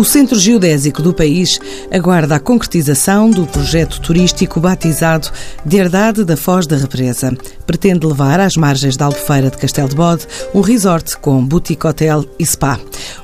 O 0.00 0.04
Centro 0.04 0.38
Geodésico 0.38 1.02
do 1.02 1.12
país 1.12 1.60
aguarda 1.92 2.36
a 2.36 2.40
concretização 2.40 3.28
do 3.28 3.46
projeto 3.46 4.00
turístico 4.00 4.58
batizado 4.58 5.30
de 5.62 5.76
Herdade 5.76 6.24
da 6.24 6.38
Foz 6.38 6.66
da 6.66 6.74
Represa. 6.74 7.36
Pretende 7.66 8.06
levar 8.06 8.40
às 8.40 8.56
margens 8.56 8.96
da 8.96 9.04
Albufeira 9.04 9.50
de 9.50 9.58
Castelo 9.58 9.90
de 9.90 9.96
Bode 9.96 10.26
um 10.54 10.62
resort 10.62 11.18
com 11.18 11.44
boutique 11.44 11.86
hotel 11.86 12.24
e 12.38 12.46
spa. 12.46 12.80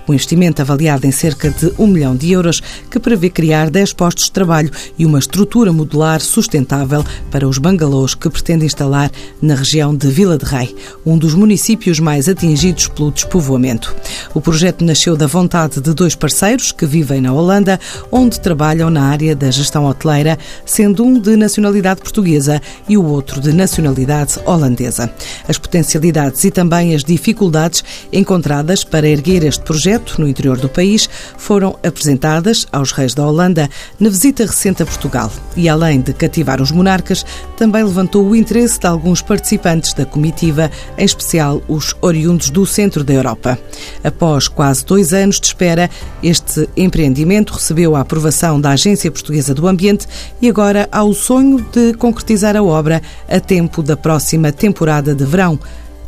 O 0.06 0.12
investimento 0.12 0.60
avaliado 0.60 1.06
em 1.06 1.12
cerca 1.12 1.50
de 1.50 1.72
um 1.78 1.86
milhão 1.86 2.16
de 2.16 2.30
euros 2.32 2.62
que 2.90 2.98
prevê 2.98 3.30
criar 3.30 3.70
10 3.70 3.92
postos 3.92 4.24
de 4.24 4.32
trabalho 4.32 4.70
e 4.98 5.06
uma 5.06 5.18
estrutura 5.18 5.72
modular 5.72 6.20
sustentável 6.20 7.04
para 7.30 7.48
os 7.48 7.58
bangalôs 7.58 8.14
que 8.14 8.28
pretende 8.28 8.66
instalar 8.66 9.10
na 9.40 9.54
região 9.54 9.94
de 9.94 10.08
Vila 10.08 10.36
de 10.36 10.44
Rei, 10.44 10.74
um 11.04 11.16
dos 11.16 11.34
municípios 11.34 12.00
mais 12.00 12.28
atingidos 12.28 12.88
pelo 12.88 13.10
despovoamento. 13.10 13.94
O 14.34 14.40
projeto 14.40 14.84
nasceu 14.84 15.16
da 15.16 15.26
vontade 15.26 15.80
de 15.80 15.94
dois 15.94 16.14
parceiros 16.14 16.72
que 16.72 16.86
vivem 16.86 17.20
na 17.20 17.32
Holanda, 17.32 17.78
onde 18.10 18.40
trabalham 18.40 18.90
na 18.90 19.04
área 19.04 19.34
da 19.34 19.50
gestão 19.50 19.86
hoteleira, 19.86 20.38
sendo 20.64 21.04
um 21.04 21.18
de 21.18 21.36
nacionalidade 21.36 22.00
portuguesa 22.00 22.60
e 22.88 22.96
o 22.96 23.04
outro 23.04 23.40
de 23.40 23.52
nacionalidade 23.52 24.38
holandesa. 24.44 25.10
As 25.48 25.58
potencialidades 25.58 26.42
e 26.44 26.50
também 26.50 26.94
as 26.94 27.04
dificuldades 27.04 27.84
encontradas 28.12 28.84
para 28.84 29.08
erguer 29.08 29.44
este 29.44 29.62
projeto 29.62 29.75
no 30.18 30.28
interior 30.28 30.58
do 30.58 30.68
país 30.68 31.08
foram 31.36 31.78
apresentadas 31.84 32.66
aos 32.72 32.92
reis 32.92 33.14
da 33.14 33.26
Holanda 33.26 33.68
na 33.98 34.08
visita 34.08 34.44
recente 34.44 34.82
a 34.82 34.86
Portugal. 34.86 35.30
E 35.56 35.68
além 35.68 36.00
de 36.00 36.12
cativar 36.12 36.62
os 36.62 36.70
monarcas, 36.70 37.24
também 37.56 37.82
levantou 37.82 38.26
o 38.26 38.36
interesse 38.36 38.78
de 38.78 38.86
alguns 38.86 39.22
participantes 39.22 39.92
da 39.92 40.06
comitiva, 40.06 40.70
em 40.96 41.04
especial 41.04 41.62
os 41.68 41.94
oriundos 42.00 42.50
do 42.50 42.64
centro 42.64 43.02
da 43.02 43.14
Europa. 43.14 43.58
Após 44.02 44.48
quase 44.48 44.84
dois 44.84 45.12
anos 45.12 45.40
de 45.40 45.46
espera, 45.46 45.90
este 46.22 46.68
empreendimento 46.76 47.52
recebeu 47.52 47.96
a 47.96 48.00
aprovação 48.00 48.60
da 48.60 48.70
Agência 48.70 49.10
Portuguesa 49.10 49.54
do 49.54 49.66
Ambiente 49.66 50.06
e 50.40 50.48
agora 50.48 50.88
há 50.92 51.02
o 51.02 51.14
sonho 51.14 51.64
de 51.72 51.94
concretizar 51.94 52.56
a 52.56 52.62
obra 52.62 53.02
a 53.28 53.40
tempo 53.40 53.82
da 53.82 53.96
próxima 53.96 54.52
temporada 54.52 55.14
de 55.14 55.24
verão 55.24 55.58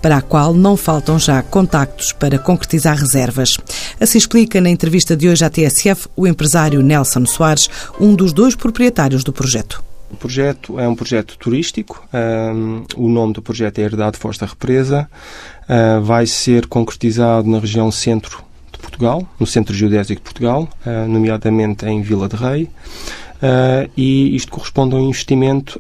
para 0.01 0.17
a 0.17 0.23
qual 0.23 0.55
não 0.55 0.77
faltam 0.77 1.19
já 1.19 1.43
contactos 1.43 2.13
para 2.13 2.39
concretizar 2.39 2.97
reservas. 2.97 3.57
Assim 4.01 4.19
explica 4.19 4.61
na 4.61 4.71
entrevista 4.71 5.17
de 5.17 5.29
hoje 5.29 5.45
à 5.45 5.51
TSF 5.51 6.09
o 6.17 6.27
empresário 6.27 6.83
Nelson 6.83 7.27
Soares, 7.27 7.69
um 8.01 8.15
dos 8.15 8.33
dois 8.33 8.55
proprietários 8.55 9.25
do 9.25 9.33
projeto. 9.33 9.83
O 10.11 10.17
projeto 10.17 10.81
é 10.81 10.89
um 10.89 10.95
projeto 10.95 11.37
turístico. 11.37 12.03
Um, 12.13 12.85
o 12.97 13.09
nome 13.09 13.35
do 13.35 13.43
projeto 13.43 13.79
é 13.79 13.83
Herdade 13.83 14.17
Foz 14.17 14.39
da 14.39 14.47
Represa. 14.47 15.09
Uh, 15.65 16.03
vai 16.03 16.27
ser 16.27 16.67
concretizado 16.67 17.49
na 17.49 17.59
região 17.59 17.91
centro 17.91 18.49
Portugal, 18.99 19.27
no 19.39 19.47
Centro 19.47 19.75
Geodésico 19.75 20.21
de 20.21 20.25
Portugal, 20.25 20.69
uh, 20.85 21.09
nomeadamente 21.09 21.87
em 21.87 22.03
Vila 22.03 22.29
de 22.29 22.37
Rei, 22.37 22.65
uh, 22.65 23.91
e 23.97 24.35
isto 24.35 24.51
corresponde 24.51 24.95
a 24.95 24.99
um 24.99 25.09
investimento 25.09 25.79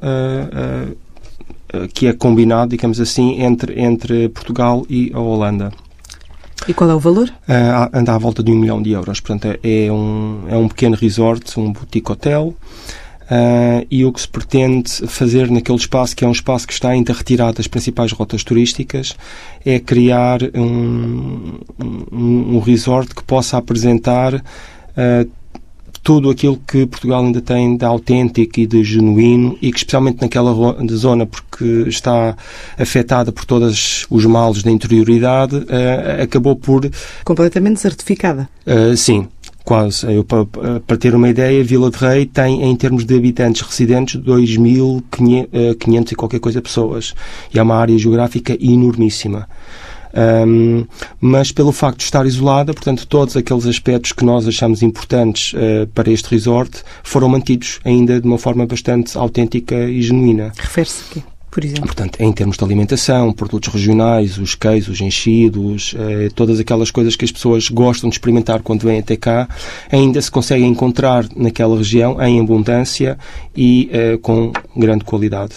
que 1.92 2.06
é 2.06 2.12
combinado, 2.12 2.70
digamos 2.70 3.00
assim, 3.00 3.42
entre, 3.42 3.80
entre 3.80 4.28
Portugal 4.28 4.86
e 4.88 5.11
a 5.14 5.20
Holanda. 5.20 5.72
E 6.66 6.75
qual 6.75 6.91
é 6.91 6.94
o 6.94 6.98
valor? 6.98 7.33
anda 7.92 8.14
à 8.14 8.19
volta 8.19 8.42
de 8.42 8.50
um 8.50 8.56
milhão 8.56 8.83
de 8.83 8.91
euros. 8.91 9.20
Portanto, 9.20 9.58
é 9.62 9.91
um, 9.91 10.44
é 10.48 10.56
um 10.56 10.69
pequeno 10.69 10.97
resort, 10.97 11.58
um 11.58 11.72
boutique 11.72 12.10
hotel, 12.10 12.55
Uh, 13.28 13.84
e 13.91 14.06
o 14.06 14.12
que 14.12 14.22
se 14.22 14.28
pretende 14.28 14.91
fazer 15.06 15.50
naquele 15.50 15.77
espaço, 15.77 16.16
que 16.16 16.25
é 16.25 16.27
um 16.27 16.33
espaço 16.33 16.66
que 16.66 16.72
está 16.72 16.88
ainda 16.88 17.12
retirado 17.12 17.58
das 17.58 17.66
principais 17.66 18.10
rotas 18.10 18.42
turísticas, 18.42 19.14
é 19.66 19.78
criar 19.78 20.38
um, 20.55 21.58
um, 21.78 22.56
um 22.56 22.59
resort 22.59 23.14
que 23.14 23.22
possa 23.22 23.59
apresentar 23.59 24.34
uh, 24.34 25.31
tudo 26.08 26.30
aquilo 26.30 26.58
que 26.66 26.86
Portugal 26.86 27.22
ainda 27.22 27.42
tem 27.42 27.76
de 27.76 27.84
autêntico 27.84 28.60
e 28.60 28.66
de 28.66 28.82
genuíno 28.82 29.58
e 29.60 29.70
que 29.70 29.76
especialmente 29.76 30.22
naquela 30.22 30.54
zona 30.92 31.26
porque 31.26 31.84
está 31.86 32.34
afetada 32.78 33.30
por 33.30 33.44
todos 33.44 34.06
os 34.08 34.24
males 34.24 34.62
da 34.62 34.70
interioridade 34.70 35.54
uh, 35.56 36.22
acabou 36.22 36.56
por 36.56 36.91
completamente 37.22 37.74
desertificada. 37.74 38.48
Uh, 38.66 38.96
sim, 38.96 39.28
quase. 39.62 40.10
Eu, 40.10 40.24
para, 40.24 40.46
para, 40.80 40.96
ter 40.96 41.14
uma 41.14 41.28
ideia, 41.28 41.62
Vila 41.62 41.91
de 41.91 41.98
Rei 41.98 42.25
tem, 42.25 42.62
em 42.62 42.75
termos 42.75 43.04
de 43.04 43.14
habitantes 43.14 43.60
residentes, 43.60 44.19
2.500 44.19 46.12
e 46.12 46.14
qualquer 46.14 46.40
coisa 46.40 46.62
pessoas. 46.62 47.14
E 47.52 47.58
é 47.58 47.62
uma 47.62 47.76
área 47.76 47.98
geográfica 47.98 48.56
enormíssima. 48.58 49.46
Um, 50.14 50.86
mas 51.20 51.52
pelo 51.52 51.72
facto 51.72 51.98
de 51.98 52.04
estar 52.04 52.26
isolada, 52.26 52.72
portanto, 52.72 53.06
todos 53.06 53.36
aqueles 53.36 53.66
aspectos 53.66 54.12
que 54.12 54.24
nós 54.24 54.46
achamos 54.46 54.82
importantes 54.82 55.52
uh, 55.52 55.86
para 55.94 56.10
este 56.10 56.28
resort 56.30 56.82
foram 57.02 57.28
mantidos 57.28 57.80
ainda 57.84 58.20
de 58.20 58.26
uma 58.26 58.38
forma 58.38 58.66
bastante 58.66 59.16
autêntica 59.16 59.74
e 59.74 60.02
genuína. 60.02 60.52
Refere-se 60.56 61.02
aqui 61.10 61.38
por 61.58 61.64
exemplo? 61.64 61.86
Portanto, 61.86 62.20
em 62.20 62.32
termos 62.32 62.56
de 62.56 62.62
alimentação, 62.62 63.32
produtos 63.32 63.74
regionais, 63.74 64.38
os 64.38 64.54
queijos, 64.54 64.91
os 64.91 65.00
enchidos, 65.00 65.92
eh, 65.98 66.28
todas 66.32 66.60
aquelas 66.60 66.92
coisas 66.92 67.16
que 67.16 67.24
as 67.24 67.32
pessoas 67.32 67.69
gostam 67.69 68.08
de 68.08 68.14
experimentar 68.14 68.62
quando 68.62 68.82
vêm 68.82 69.00
até 69.00 69.16
cá, 69.16 69.48
ainda 69.91 70.22
se 70.22 70.30
conseguem 70.30 70.69
encontrar 70.69 71.26
naquela 71.34 71.76
região 71.76 72.22
em 72.22 72.38
abundância 72.38 73.19
e 73.56 73.91
eh, 73.92 74.16
com 74.22 74.52
grande 74.76 75.04
qualidade. 75.04 75.54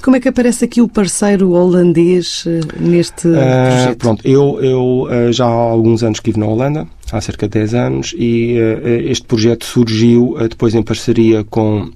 Como 0.00 0.16
é 0.16 0.20
que 0.20 0.30
aparece 0.30 0.64
aqui 0.64 0.80
o 0.80 0.88
parceiro 0.88 1.50
holandês 1.50 2.44
eh, 2.46 2.60
neste 2.80 3.28
uh, 3.28 3.32
projeto? 3.32 3.98
Pronto, 3.98 4.26
eu, 4.26 4.58
eu 4.62 5.02
uh, 5.02 5.30
já 5.30 5.44
há 5.44 5.48
alguns 5.48 6.02
anos 6.02 6.20
que 6.20 6.30
vivo 6.30 6.40
na 6.40 6.46
Holanda, 6.46 6.86
há 7.12 7.20
cerca 7.20 7.46
de 7.46 7.58
10 7.58 7.74
anos, 7.74 8.14
e 8.16 8.56
uh, 8.58 9.10
este 9.10 9.26
projeto 9.26 9.66
surgiu 9.66 10.38
depois 10.48 10.74
em 10.74 10.82
parceria 10.82 11.44
com 11.44 11.90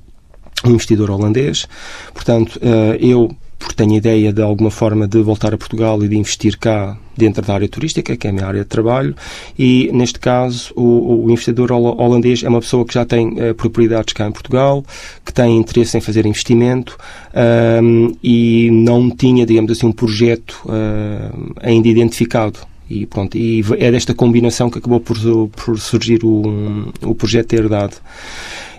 um 0.65 0.71
investidor 0.71 1.11
holandês. 1.11 1.67
Portanto, 2.13 2.59
eh, 2.63 2.99
eu 3.01 3.35
porque 3.59 3.75
tenho 3.75 3.97
ideia 3.97 4.33
de 4.33 4.41
alguma 4.41 4.71
forma 4.71 5.07
de 5.09 5.21
voltar 5.21 5.53
a 5.53 5.59
Portugal 5.59 6.03
e 6.03 6.09
de 6.09 6.17
investir 6.17 6.57
cá 6.57 6.97
dentro 7.17 7.43
da 7.43 7.55
área 7.55 7.69
turística, 7.69 8.17
que 8.17 8.27
é 8.29 8.31
a 8.31 8.33
minha 8.33 8.47
área 8.47 8.61
de 8.61 8.69
trabalho, 8.69 9.17
e 9.59 9.91
neste 9.93 10.21
caso 10.21 10.73
o, 10.77 11.25
o 11.25 11.31
investidor 11.31 11.73
holandês 11.73 12.45
é 12.45 12.49
uma 12.49 12.61
pessoa 12.61 12.85
que 12.85 12.95
já 12.95 13.05
tem 13.05 13.31
uh, 13.31 13.55
propriedades 13.57 14.15
cá 14.15 14.29
em 14.29 14.33
Portugal, 14.33 14.85
que 15.25 15.33
tem 15.33 15.57
interesse 15.57 15.99
em 15.99 16.01
fazer 16.01 16.25
investimento 16.25 16.97
um, 17.35 18.07
ehm, 18.07 18.13
e 18.23 18.71
não 18.71 19.11
tinha, 19.11 19.45
digamos 19.45 19.73
assim, 19.73 19.87
um 19.87 19.93
projeto 19.93 20.61
uh, 20.67 21.55
ainda 21.61 21.89
identificado. 21.89 22.61
E 22.91 23.04
pronto, 23.06 23.37
e 23.37 23.62
é 23.78 23.91
desta 23.91 24.15
combinação 24.15 24.71
que 24.71 24.78
acabou 24.78 25.00
por, 25.00 25.16
por 25.50 25.78
surgir 25.78 26.25
o, 26.25 26.91
o 27.03 27.15
projeto 27.15 27.49
ter 27.49 27.69
dado. 27.69 27.97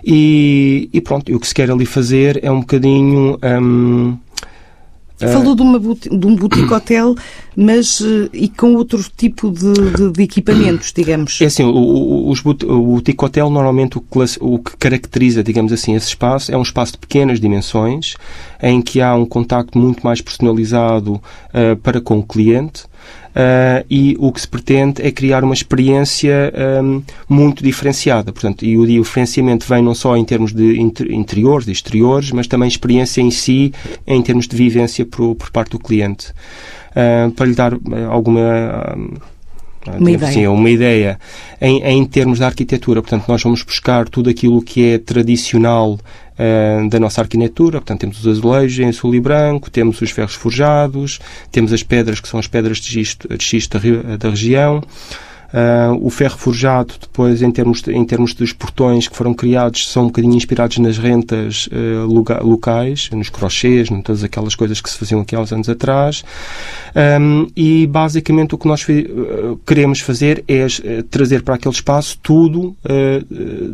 E, 0.04 0.88
e 0.92 1.00
pronto, 1.00 1.30
e 1.30 1.34
o 1.34 1.40
que 1.40 1.46
se 1.46 1.54
quer 1.54 1.70
ali 1.70 1.86
fazer 1.86 2.40
é 2.42 2.50
um 2.50 2.60
bocadinho. 2.60 3.38
Um, 3.42 4.16
Falou 5.28 5.54
de, 5.54 5.60
uma, 5.60 5.78
de 5.78 6.26
um 6.26 6.34
boutique 6.34 6.72
hotel, 6.72 7.14
mas 7.54 8.00
uh, 8.00 8.30
e 8.32 8.48
com 8.48 8.74
outro 8.74 9.04
tipo 9.14 9.50
de, 9.50 9.72
de, 9.74 10.12
de, 10.12 10.22
equipamentos, 10.22 10.94
digamos? 10.94 11.38
É 11.42 11.44
assim, 11.44 11.62
o, 11.62 11.68
o, 11.68 12.30
o 12.30 12.82
boutique 12.86 13.22
hotel 13.22 13.50
normalmente 13.50 13.98
o 13.98 14.00
que, 14.00 14.18
o 14.40 14.58
que 14.58 14.76
caracteriza, 14.78 15.44
digamos 15.44 15.74
assim, 15.74 15.94
esse 15.94 16.08
espaço 16.08 16.50
é 16.50 16.56
um 16.56 16.62
espaço 16.62 16.92
de 16.92 16.98
pequenas 16.98 17.38
dimensões, 17.38 18.14
em 18.62 18.80
que 18.80 19.02
há 19.02 19.14
um 19.14 19.26
contacto 19.26 19.76
muito 19.76 20.02
mais 20.02 20.22
personalizado 20.22 21.16
uh, 21.16 21.76
para 21.82 22.00
com 22.00 22.18
o 22.18 22.22
cliente, 22.22 22.84
Uh, 23.30 23.86
e 23.88 24.16
o 24.18 24.32
que 24.32 24.40
se 24.40 24.48
pretende 24.48 25.00
é 25.02 25.10
criar 25.12 25.44
uma 25.44 25.54
experiência 25.54 26.52
um, 26.82 27.02
muito 27.28 27.62
diferenciada. 27.62 28.32
Portanto, 28.32 28.64
e 28.64 28.76
o 28.76 28.86
diferenciamento 28.86 29.66
vem 29.68 29.82
não 29.82 29.94
só 29.94 30.16
em 30.16 30.24
termos 30.24 30.52
de 30.52 30.80
interiores, 30.80 31.64
de 31.64 31.72
exteriores, 31.72 32.32
mas 32.32 32.46
também 32.46 32.68
experiência 32.68 33.20
em 33.20 33.30
si, 33.30 33.72
em 34.06 34.20
termos 34.20 34.48
de 34.48 34.56
vivência 34.56 35.06
por, 35.06 35.34
por 35.36 35.50
parte 35.50 35.70
do 35.70 35.78
cliente. 35.78 36.32
Uh, 36.90 37.30
para 37.32 37.46
lhe 37.46 37.54
dar 37.54 37.72
alguma. 38.10 38.96
Uma 39.86 40.10
ideia. 40.10 40.32
Sim, 40.32 40.46
uma 40.46 40.70
ideia 40.70 41.18
em, 41.60 41.82
em 41.82 42.04
termos 42.04 42.38
da 42.38 42.46
arquitetura. 42.46 43.00
Portanto, 43.00 43.24
nós 43.28 43.42
vamos 43.42 43.62
buscar 43.62 44.08
tudo 44.08 44.28
aquilo 44.28 44.60
que 44.60 44.92
é 44.92 44.98
tradicional 44.98 45.92
uh, 45.94 46.88
da 46.88 47.00
nossa 47.00 47.20
arquitetura. 47.20 47.80
Portanto, 47.80 48.00
temos 48.00 48.20
os 48.20 48.26
azulejos 48.26 48.78
em 48.78 48.88
azul 48.88 49.14
e 49.14 49.20
branco, 49.20 49.70
temos 49.70 50.00
os 50.00 50.10
ferros 50.10 50.34
forjados, 50.34 51.18
temos 51.50 51.72
as 51.72 51.82
pedras 51.82 52.20
que 52.20 52.28
são 52.28 52.38
as 52.38 52.46
pedras 52.46 52.78
de 52.78 52.88
xisto, 52.88 53.28
de 53.28 53.42
xisto 53.42 53.78
da, 53.78 54.16
da 54.16 54.30
região. 54.30 54.82
Uh, 55.52 56.06
o 56.06 56.10
ferro 56.10 56.38
forjado, 56.38 56.94
depois, 57.00 57.42
em 57.42 57.50
termos, 57.50 57.82
de, 57.82 57.92
em 57.92 58.04
termos 58.04 58.34
dos 58.34 58.52
portões 58.52 59.08
que 59.08 59.16
foram 59.16 59.34
criados, 59.34 59.90
são 59.90 60.04
um 60.04 60.06
bocadinho 60.06 60.34
inspirados 60.34 60.78
nas 60.78 60.96
rentas 60.96 61.68
uh, 61.72 62.06
locais, 62.06 63.10
nos 63.12 63.28
crochês, 63.28 63.90
em 63.90 64.00
todas 64.00 64.22
aquelas 64.22 64.54
coisas 64.54 64.80
que 64.80 64.88
se 64.88 64.96
faziam 64.96 65.20
aqui 65.20 65.34
há 65.34 65.40
uns 65.40 65.52
anos 65.52 65.68
atrás. 65.68 66.24
Um, 67.20 67.48
e, 67.56 67.84
basicamente, 67.88 68.54
o 68.54 68.58
que 68.58 68.68
nós 68.68 68.82
uh, 68.82 69.58
queremos 69.66 70.00
fazer 70.00 70.44
é 70.46 70.66
trazer 71.10 71.42
para 71.42 71.56
aquele 71.56 71.74
espaço 71.74 72.18
tudo 72.22 72.76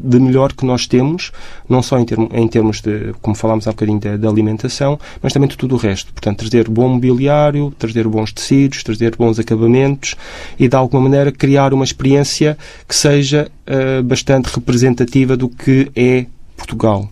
de 0.03 0.21
melhor 0.21 0.53
que 0.53 0.65
nós 0.65 0.87
temos, 0.87 1.33
não 1.69 1.83
só 1.83 1.99
em, 1.99 2.05
termo, 2.05 2.31
em 2.33 2.47
termos 2.49 2.81
de, 2.81 3.13
como 3.21 3.35
falámos 3.37 3.67
há 3.67 3.71
bocadinho, 3.71 4.01
da 4.19 4.29
alimentação, 4.29 4.99
mas 5.23 5.33
também 5.33 5.49
de 5.49 5.57
tudo 5.57 5.75
o 5.75 5.79
resto. 5.79 6.13
Portanto, 6.13 6.39
trazer 6.39 6.69
bom 6.69 6.89
mobiliário, 6.89 7.73
trazer 7.79 8.07
bons 8.07 8.33
tecidos, 8.33 8.83
trazer 8.83 9.17
bons 9.17 9.39
acabamentos 9.39 10.15
e, 10.59 10.69
de 10.69 10.77
alguma 10.77 11.03
maneira, 11.03 11.33
criar 11.33 11.66
dar 11.69 11.75
uma 11.75 11.85
experiência 11.85 12.57
que 12.89 12.95
seja 12.95 13.51
uh, 13.67 14.03
bastante 14.03 14.47
representativa 14.47 15.37
do 15.37 15.49
que 15.49 15.91
é 15.95 16.27
Portugal. 16.57 17.11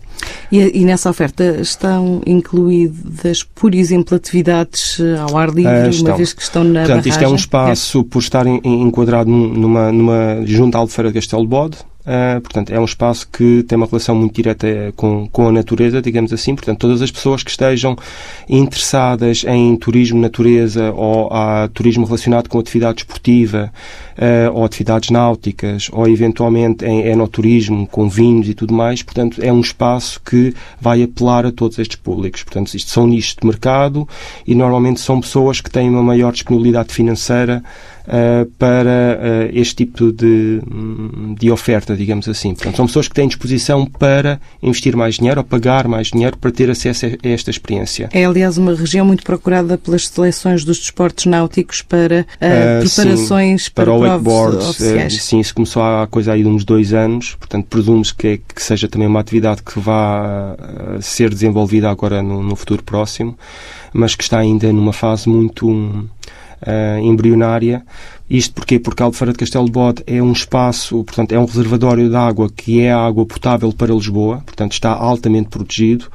E, 0.51 0.81
e, 0.81 0.85
nessa 0.85 1.09
oferta 1.09 1.43
estão 1.61 2.21
incluídas, 2.25 3.43
por 3.43 3.75
exemplo, 3.75 4.15
atividades 4.15 4.99
eh, 4.99 5.17
ao 5.17 5.37
ar 5.37 5.49
livre, 5.49 5.71
uh, 5.71 6.01
uma 6.01 6.17
vez 6.17 6.33
que 6.33 6.41
estão 6.41 6.63
na 6.63 6.79
Portanto, 6.79 6.87
barragem? 6.87 7.11
isto 7.11 7.23
é 7.23 7.27
um 7.27 7.35
espaço, 7.35 7.99
é. 7.99 8.03
por 8.03 8.19
estar 8.19 8.47
enquadrado 8.47 9.29
numa, 9.29 9.91
numa 9.91 10.41
junta 10.45 10.77
Albufeira 10.77 11.09
de 11.09 11.15
Castelo 11.15 11.43
de 11.43 11.47
Bode, 11.47 11.77
Uh, 12.05 12.39
portanto, 12.39 12.71
é 12.71 12.79
um 12.79 12.85
espaço 12.85 13.27
que 13.27 13.63
tem 13.63 13.75
uma 13.75 13.87
relação 13.87 14.13
muito 14.13 14.35
direta 14.35 14.93
com, 14.95 15.27
com 15.27 15.47
a 15.47 15.51
natureza, 15.51 15.99
digamos 16.01 16.31
assim. 16.31 16.53
Portanto, 16.53 16.77
todas 16.77 17.01
as 17.01 17.09
pessoas 17.09 17.41
que 17.41 17.49
estejam 17.49 17.95
interessadas 18.47 19.43
em 19.47 19.75
turismo 19.75 20.21
natureza 20.21 20.91
ou 20.91 21.33
a 21.33 21.67
turismo 21.73 22.05
relacionado 22.05 22.47
com 22.47 22.59
atividade 22.59 22.99
esportiva 22.99 23.71
uh, 24.17 24.53
ou 24.53 24.63
atividades 24.63 25.09
náuticas 25.09 25.89
ou 25.91 26.07
eventualmente 26.07 26.85
em 26.85 27.07
enoturismo 27.07 27.87
com 27.87 28.07
vinhos 28.07 28.47
e 28.47 28.53
tudo 28.53 28.73
mais, 28.73 29.01
portanto, 29.01 29.41
é 29.41 29.51
um 29.51 29.61
espaço 29.61 30.21
que 30.23 30.53
vai 30.79 31.01
apelar 31.01 31.45
a 31.47 31.51
todos 31.51 31.79
estes 31.79 31.97
públicos. 31.97 32.43
Portanto, 32.43 32.73
isto 32.75 32.91
são 32.91 33.07
nichos 33.07 33.35
de 33.39 33.47
mercado 33.47 34.07
e 34.45 34.53
normalmente 34.53 34.99
são 34.99 35.19
pessoas 35.19 35.59
que 35.59 35.71
têm 35.71 35.89
uma 35.89 36.03
maior 36.03 36.31
disponibilidade 36.31 36.93
financeira 36.93 37.63
uh, 38.07 38.45
para 38.57 39.19
uh, 39.19 39.57
este 39.57 39.85
tipo 39.85 40.11
de, 40.11 40.61
de 41.37 41.51
oferta, 41.51 41.95
digamos 41.95 42.27
assim. 42.27 42.53
Portanto, 42.53 42.75
são 42.75 42.87
pessoas 42.87 43.07
que 43.07 43.13
têm 43.13 43.27
disposição 43.27 43.85
para 43.85 44.39
investir 44.61 44.95
mais 44.95 45.15
dinheiro 45.15 45.39
ou 45.39 45.43
pagar 45.43 45.87
mais 45.87 46.07
dinheiro 46.07 46.37
para 46.37 46.51
ter 46.51 46.69
acesso 46.69 47.05
a 47.05 47.27
esta 47.27 47.49
experiência. 47.49 48.09
É, 48.13 48.25
aliás, 48.25 48.57
uma 48.57 48.73
região 48.73 49.05
muito 49.05 49.23
procurada 49.23 49.77
pelas 49.77 50.07
seleções 50.07 50.63
dos 50.63 50.79
desportos 50.79 51.25
náuticos 51.25 51.81
para 51.81 52.21
uh, 52.21 52.81
preparações 52.81 53.65
sim, 53.65 53.71
para, 53.73 53.85
para 53.85 53.93
o 53.93 53.99
wakeboard. 53.99 55.11
sim, 55.11 55.39
isso 55.39 55.53
começou 55.53 55.83
há 55.83 56.07
coisa 56.07 56.33
aí 56.33 56.43
de 56.43 56.49
uns 56.49 56.63
dois 56.63 56.93
anos, 56.93 57.35
portanto, 57.35 57.67
presumo-se 57.69 58.13
que, 58.13 58.27
é, 58.27 58.37
que 58.37 58.61
seja 58.61 58.87
também 58.87 59.07
uma 59.07 59.19
atividade 59.19 59.61
que 59.63 59.79
vá 59.79 60.55
ser 61.01 61.29
desenvolvida 61.29 61.89
agora 61.89 62.21
no, 62.21 62.41
no 62.41 62.55
futuro 62.55 62.83
próximo, 62.83 63.37
mas 63.93 64.15
que 64.15 64.23
está 64.23 64.39
ainda 64.39 64.71
numa 64.71 64.93
fase 64.93 65.29
muito 65.29 66.07
uh, 66.61 66.99
embrionária. 66.99 67.83
Isto 68.29 68.55
porquê? 68.55 68.79
Porque 68.79 69.03
Albufeira 69.03 69.33
de 69.33 69.39
Castelo 69.39 69.65
de 69.65 69.71
Bode 69.71 70.03
é 70.07 70.21
um 70.21 70.31
espaço, 70.31 71.03
portanto, 71.03 71.31
é 71.31 71.39
um 71.39 71.45
reservatório 71.45 72.09
de 72.09 72.15
água 72.15 72.49
que 72.49 72.81
é 72.81 72.91
água 72.91 73.25
potável 73.25 73.71
para 73.71 73.93
Lisboa, 73.93 74.41
portanto, 74.45 74.73
está 74.73 74.91
altamente 74.91 75.49
protegido 75.49 76.07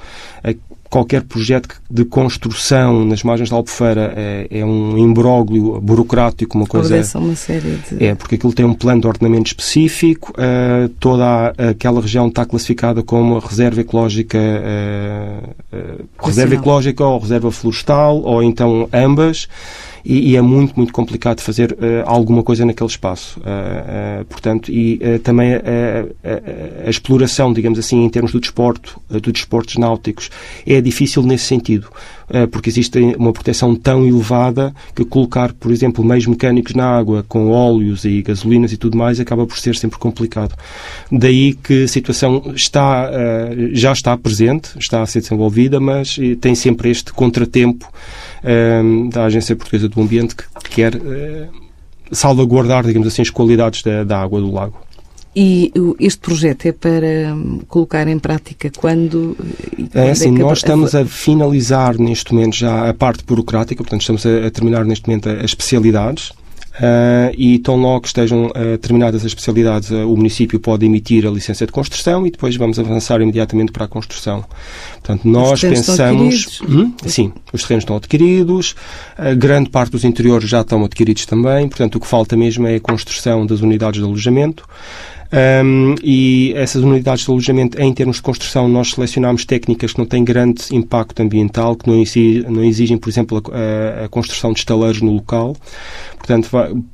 qualquer 0.91 1.23
projeto 1.23 1.81
de 1.89 2.05
construção 2.05 3.05
nas 3.05 3.23
margens 3.23 3.49
da 3.49 3.55
Albufeira 3.55 4.13
é, 4.17 4.49
é 4.51 4.65
um 4.65 4.99
imbróglio 4.99 5.81
burocrático, 5.81 6.59
uma 6.59 6.67
coisa... 6.67 6.89
Obedece 6.89 7.17
uma 7.17 7.37
série 7.37 7.79
de... 7.89 8.05
É, 8.05 8.15
porque 8.17 8.35
aquilo 8.35 8.53
tem 8.53 8.67
um 8.67 8.75
plano 8.75 9.01
de 9.01 9.07
ordenamento 9.07 9.47
específico, 9.47 10.33
uh, 10.33 10.89
toda 10.99 11.25
a, 11.25 11.69
aquela 11.71 12.01
região 12.01 12.27
está 12.27 12.45
classificada 12.45 13.05
como 13.05 13.39
reserva 13.39 13.81
ecológica, 13.81 14.37
uh, 14.37 15.77
uh, 15.77 16.27
reserva 16.27 16.57
ecológica 16.57 17.05
ou 17.05 17.21
reserva 17.21 17.53
florestal, 17.53 18.21
ou 18.23 18.43
então 18.43 18.89
ambas, 18.93 19.47
e, 20.05 20.31
e, 20.31 20.37
é 20.37 20.41
muito, 20.41 20.75
muito 20.77 20.93
complicado 20.93 21.41
fazer 21.41 21.73
uh, 21.73 21.77
alguma 22.07 22.43
coisa 22.43 22.65
naquele 22.65 22.89
espaço. 22.89 23.41
Uh, 23.41 24.25
portanto, 24.27 24.71
e 24.71 25.01
também 25.23 25.55
a, 25.55 26.89
exploração, 26.89 27.53
digamos 27.53 27.79
assim, 27.79 28.05
em 28.05 28.09
termos 28.09 28.33
do 28.33 28.41
desporto, 28.41 29.01
dos 29.09 29.33
desportos 29.33 29.77
náuticos, 29.77 30.31
é 30.67 30.81
difícil 30.81 31.23
nesse 31.23 31.45
sentido, 31.45 31.89
porque 32.51 32.71
existe 32.71 32.99
uma 33.19 33.33
proteção 33.33 33.75
tão 33.75 34.07
elevada 34.07 34.75
que 34.95 35.05
colocar, 35.05 35.53
por 35.53 35.71
exemplo, 35.71 36.05
meios 36.05 36.27
mecânicos 36.27 36.75
na 36.75 36.87
água 36.87 37.25
com 37.29 37.51
óleos 37.51 38.05
e 38.05 38.23
gasolinas 38.23 38.73
e 38.73 38.77
tudo 38.77 38.97
mais 38.97 39.19
acaba 39.21 39.47
por 39.47 39.59
ser 39.59 39.77
sempre 39.77 39.99
complicado. 39.99 40.55
Daí 41.11 41.55
que 41.55 41.85
a 41.85 41.89
situação 41.89 42.53
está, 42.55 43.11
já 43.73 43.93
está 43.93 44.17
presente, 44.17 44.79
está 44.79 45.03
a 45.03 45.07
ser 45.07 45.21
desenvolvida, 45.21 45.81
mas 45.81 46.19
tem 46.41 46.55
sempre 46.55 46.91
este 46.91 47.13
contratempo 47.13 47.91
da 49.11 49.25
Agência 49.25 49.55
Portuguesa 49.55 49.89
do 49.89 50.01
Ambiente 50.01 50.35
que 50.37 50.47
quer 50.71 50.97
uh, 50.97 51.49
salvaguardar, 52.13 52.85
digamos 52.85 53.09
assim, 53.09 53.23
as 53.23 53.31
qualidades 53.31 53.83
da, 53.83 54.05
da 54.05 54.21
água 54.21 54.41
do 54.41 54.53
lago. 54.53 54.77
E 55.35 55.73
este 56.01 56.19
projeto 56.19 56.67
é 56.67 56.73
para 56.73 57.35
hum, 57.35 57.61
colocar 57.69 58.09
em 58.09 58.19
prática 58.19 58.69
quando? 58.77 59.37
É 59.95 60.11
assim, 60.11 60.35
é 60.35 60.39
nós 60.39 60.59
estamos 60.59 60.93
a 60.93 61.07
finalizar 61.07 61.97
neste 61.99 62.35
momento 62.35 62.57
já 62.57 62.89
a 62.89 62.95
parte 62.95 63.23
burocrática, 63.25 63.83
portanto 63.83 64.01
estamos 64.01 64.27
a 64.27 64.51
terminar 64.51 64.85
neste 64.85 65.09
momento 65.09 65.29
as 65.29 65.45
especialidades. 65.45 66.33
Uh, 66.81 67.35
e 67.37 67.59
tão 67.59 67.77
logo 67.77 68.07
estejam 68.07 68.47
uh, 68.47 68.79
terminadas 68.79 69.21
as 69.21 69.27
especialidades, 69.27 69.91
uh, 69.91 70.11
o 70.11 70.17
município 70.17 70.59
pode 70.59 70.87
emitir 70.87 71.27
a 71.27 71.31
licença 71.31 71.67
de 71.67 71.73
construção 71.73 72.27
e 72.27 72.31
depois 72.31 72.57
vamos 72.57 72.79
avançar 72.79 73.21
imediatamente 73.21 73.71
para 73.71 73.85
a 73.85 73.89
construção. 73.89 74.43
Portanto, 74.93 75.29
nós 75.29 75.61
pensamos. 75.61 76.63
Hum, 76.67 76.95
sim, 77.05 77.35
os 77.53 77.63
terrenos 77.63 77.83
estão 77.83 77.97
adquiridos, 77.97 78.75
grande 79.37 79.69
parte 79.69 79.93
dos 79.93 80.05
interiores 80.05 80.49
já 80.49 80.63
estão 80.63 80.83
adquiridos 80.83 81.27
também, 81.27 81.69
portanto, 81.69 81.97
o 81.97 82.01
que 82.01 82.07
falta 82.07 82.35
mesmo 82.35 82.67
é 82.67 82.77
a 82.77 82.81
construção 82.81 83.45
das 83.45 83.61
unidades 83.61 84.01
de 84.01 84.07
alojamento. 84.07 84.65
Um, 85.33 85.95
e 86.03 86.53
essas 86.57 86.83
unidades 86.83 87.25
de 87.25 87.31
alojamento, 87.31 87.81
em 87.81 87.95
termos 87.95 88.17
de 88.17 88.23
construção, 88.23 88.69
nós 88.69 88.91
selecionamos 88.91 89.45
técnicas 89.45 89.93
que 89.93 89.99
não 89.99 90.07
têm 90.07 90.25
grande 90.25 90.65
impacto 90.73 91.21
ambiental, 91.21 91.77
que 91.77 91.89
não 91.89 92.01
exigem, 92.01 92.51
não 92.51 92.65
exigem 92.65 92.99
por 92.99 93.09
exemplo, 93.09 93.43
a, 93.53 94.05
a, 94.05 94.09
construção 94.09 94.53
de 94.53 94.59
estaleiros 94.59 95.01
no 95.01 95.13
local. 95.13 95.57
Portanto, 96.19 96.49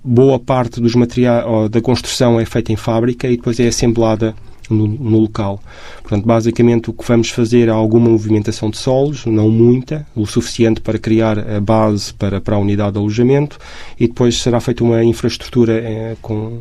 boa 0.04 0.38
parte 0.38 0.80
dos 0.80 0.94
materiais 0.94 1.44
da 1.70 1.80
construção 1.80 2.38
é 2.38 2.44
feita 2.44 2.72
em 2.72 2.76
fábrica 2.76 3.26
e 3.26 3.36
depois 3.36 3.58
é 3.58 3.68
assemblada 3.68 4.34
no, 4.68 4.86
no, 4.86 5.18
local. 5.18 5.62
Portanto, 6.02 6.26
basicamente 6.26 6.90
o 6.90 6.92
que 6.92 7.06
vamos 7.06 7.30
fazer 7.30 7.68
é 7.68 7.70
alguma 7.70 8.10
movimentação 8.10 8.68
de 8.68 8.76
solos, 8.76 9.24
não 9.24 9.48
muita, 9.48 10.06
o 10.14 10.26
suficiente 10.26 10.80
para 10.80 10.98
criar 10.98 11.38
a 11.38 11.60
base 11.60 12.12
para, 12.12 12.40
para 12.40 12.56
a 12.56 12.58
unidade 12.58 12.92
de 12.92 12.98
alojamento 12.98 13.58
e 13.98 14.06
depois 14.06 14.42
será 14.42 14.60
feita 14.60 14.84
uma 14.84 15.02
infraestrutura 15.02 15.72
eh, 15.74 16.16
com 16.20 16.60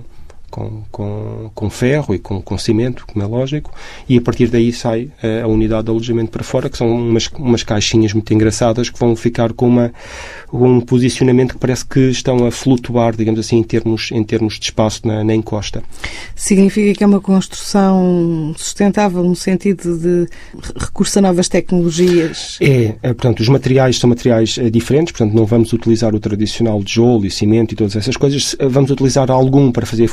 com, 0.56 0.84
com, 0.90 1.52
com 1.54 1.70
ferro 1.70 2.16
e 2.16 2.20
com, 2.20 2.42
com 2.42 2.58
cimento, 2.58 3.06
como 3.06 3.22
é 3.26 3.28
lógico, 3.28 3.74
e 4.08 4.18
a 4.18 4.22
partir 4.22 4.48
daí 4.48 4.72
sai 4.72 5.12
uh, 5.22 5.44
a 5.44 5.48
unidade 5.48 5.84
de 5.84 5.90
alojamento 5.90 6.32
para 6.32 6.46
fora, 6.46 6.70
que 6.70 6.78
são 6.78 6.90
umas, 6.90 7.28
umas 7.38 7.62
caixinhas 7.62 8.14
muito 8.14 8.34
engraçadas 8.34 8.90
que 8.90 8.98
vão 8.98 9.18
ficar 9.18 9.52
com 9.52 9.68
uma, 9.68 9.92
um 10.54 10.80
posicionamento 10.80 11.56
que 11.56 11.60
parece 11.60 11.86
que 11.86 12.00
estão 12.10 12.46
a 12.46 12.52
flutuar, 12.52 13.18
digamos 13.18 13.38
assim, 13.38 13.58
em 13.58 13.64
termos, 13.64 14.12
em 14.14 14.24
termos 14.24 14.58
de 14.58 14.64
espaço 14.64 15.06
na, 15.06 15.26
na 15.26 15.36
encosta. 15.36 15.84
Significa 16.34 16.94
que 16.94 17.04
é 17.04 17.08
uma 17.08 17.20
construção 17.20 18.56
sustentável 18.58 19.24
no 19.24 19.36
sentido 19.36 19.98
de 19.98 20.26
recurso 20.80 21.20
a 21.20 21.22
novas 21.22 21.50
tecnologias? 21.50 22.58
É, 22.62 22.96
é 23.04 23.14
portanto, 23.14 23.42
os 23.42 23.50
materiais 23.50 23.98
são 23.98 24.10
materiais 24.10 24.58
é, 24.58 24.70
diferentes, 24.70 25.12
portanto, 25.12 25.36
não 25.36 25.46
vamos 25.46 25.74
utilizar 25.74 26.16
o 26.16 26.20
tradicional 26.20 26.82
tijolo 26.82 27.26
e 27.26 27.32
cimento 27.32 27.74
e 27.74 27.76
todas 27.76 27.98
essas 27.98 28.16
coisas, 28.16 28.56
vamos 28.70 28.90
utilizar 28.90 29.30
algum 29.30 29.70
para 29.70 29.86
fazer 29.86 30.06
a 30.06 30.08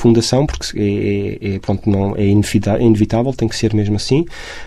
porque 0.47 0.79
é, 0.79 1.49
é, 1.51 1.55
é 1.55 1.59
pronto, 1.59 1.89
não, 1.89 2.17
é 2.17 2.25
inevitável, 2.25 3.33
tem 3.33 3.49
que 3.49 3.57
ser 3.57 3.75
mesmo 3.75 3.97
assim, 3.97 4.25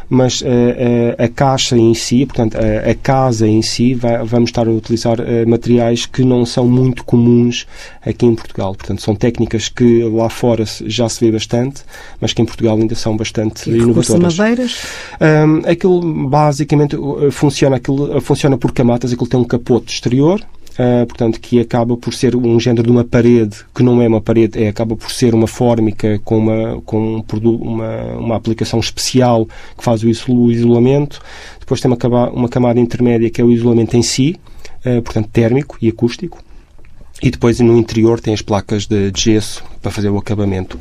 mas 0.10 0.42
uh, 0.42 0.46
uh, 0.46 1.24
a 1.24 1.28
caixa 1.28 1.78
em 1.78 1.94
si, 1.94 2.26
portanto, 2.26 2.58
a, 2.58 2.92
a 2.92 2.96
casa 2.96 3.48
em 3.48 3.62
si, 3.62 3.94
vai, 3.94 4.24
vamos 4.24 4.50
estar 4.50 4.68
a 4.68 4.72
utilizar 4.72 5.20
uh, 5.20 5.48
materiais 5.48 6.06
que 6.06 6.24
não 6.24 6.46
são 6.46 6.68
muito 6.68 7.04
comuns 7.04 7.66
aqui 8.06 8.26
em 8.26 8.36
Portugal. 8.36 8.76
Portanto, 8.76 9.02
são 9.02 9.16
técnicas 9.16 9.68
que 9.70 10.04
lá 10.04 10.30
fora 10.30 10.64
já 10.86 11.10
se 11.10 11.24
vê 11.26 11.32
bastante, 11.32 11.82
mas 12.22 12.34
que 12.34 12.42
em 12.42 12.46
Portugal 12.46 12.78
ainda 12.78 12.96
são 12.96 13.18
bastante 13.18 13.70
e 13.70 13.78
inovadoras. 13.78 14.38
madeiras? 14.38 14.84
Um, 15.20 15.70
aquilo 15.70 16.28
basicamente 16.28 16.96
funciona, 17.32 17.78
aquilo 17.78 18.22
funciona 18.22 18.58
por 18.58 18.72
camadas, 18.72 19.12
aquilo 19.12 19.28
tem 19.28 19.40
um 19.40 19.44
capote 19.44 19.94
exterior, 19.94 20.42
Uh, 20.78 21.06
portanto, 21.06 21.40
que 21.40 21.58
acaba 21.58 21.96
por 21.96 22.14
ser 22.14 22.36
um 22.36 22.60
género 22.60 22.84
de 22.84 22.92
uma 22.92 23.06
parede, 23.06 23.58
que 23.74 23.82
não 23.82 24.02
é 24.02 24.08
uma 24.10 24.20
parede, 24.20 24.62
é, 24.62 24.68
acaba 24.68 24.94
por 24.94 25.10
ser 25.10 25.34
uma 25.34 25.48
fórmica 25.48 26.20
com 26.26 26.38
uma, 26.38 26.82
com 26.82 27.18
um, 27.18 27.24
uma, 27.62 28.04
uma 28.18 28.36
aplicação 28.36 28.78
especial 28.78 29.46
que 29.78 29.84
faz 29.84 30.04
o 30.04 30.52
isolamento. 30.52 31.22
Depois 31.62 31.80
tem 31.80 31.90
uma, 31.90 32.30
uma 32.30 32.50
camada 32.50 32.78
intermédia 32.78 33.30
que 33.30 33.40
é 33.40 33.44
o 33.44 33.54
isolamento 33.54 33.96
em 33.96 34.02
si, 34.02 34.38
uh, 34.86 35.02
portanto, 35.02 35.30
térmico 35.32 35.78
e 35.82 35.88
acústico. 35.88 36.44
E 37.22 37.32
depois 37.32 37.60
no 37.62 37.78
interior 37.78 38.20
tem 38.20 38.34
as 38.34 38.42
placas 38.42 38.86
de, 38.86 39.12
de 39.12 39.22
gesso 39.22 39.64
para 39.82 39.92
fazer 39.92 40.10
o 40.10 40.18
acabamento. 40.18 40.78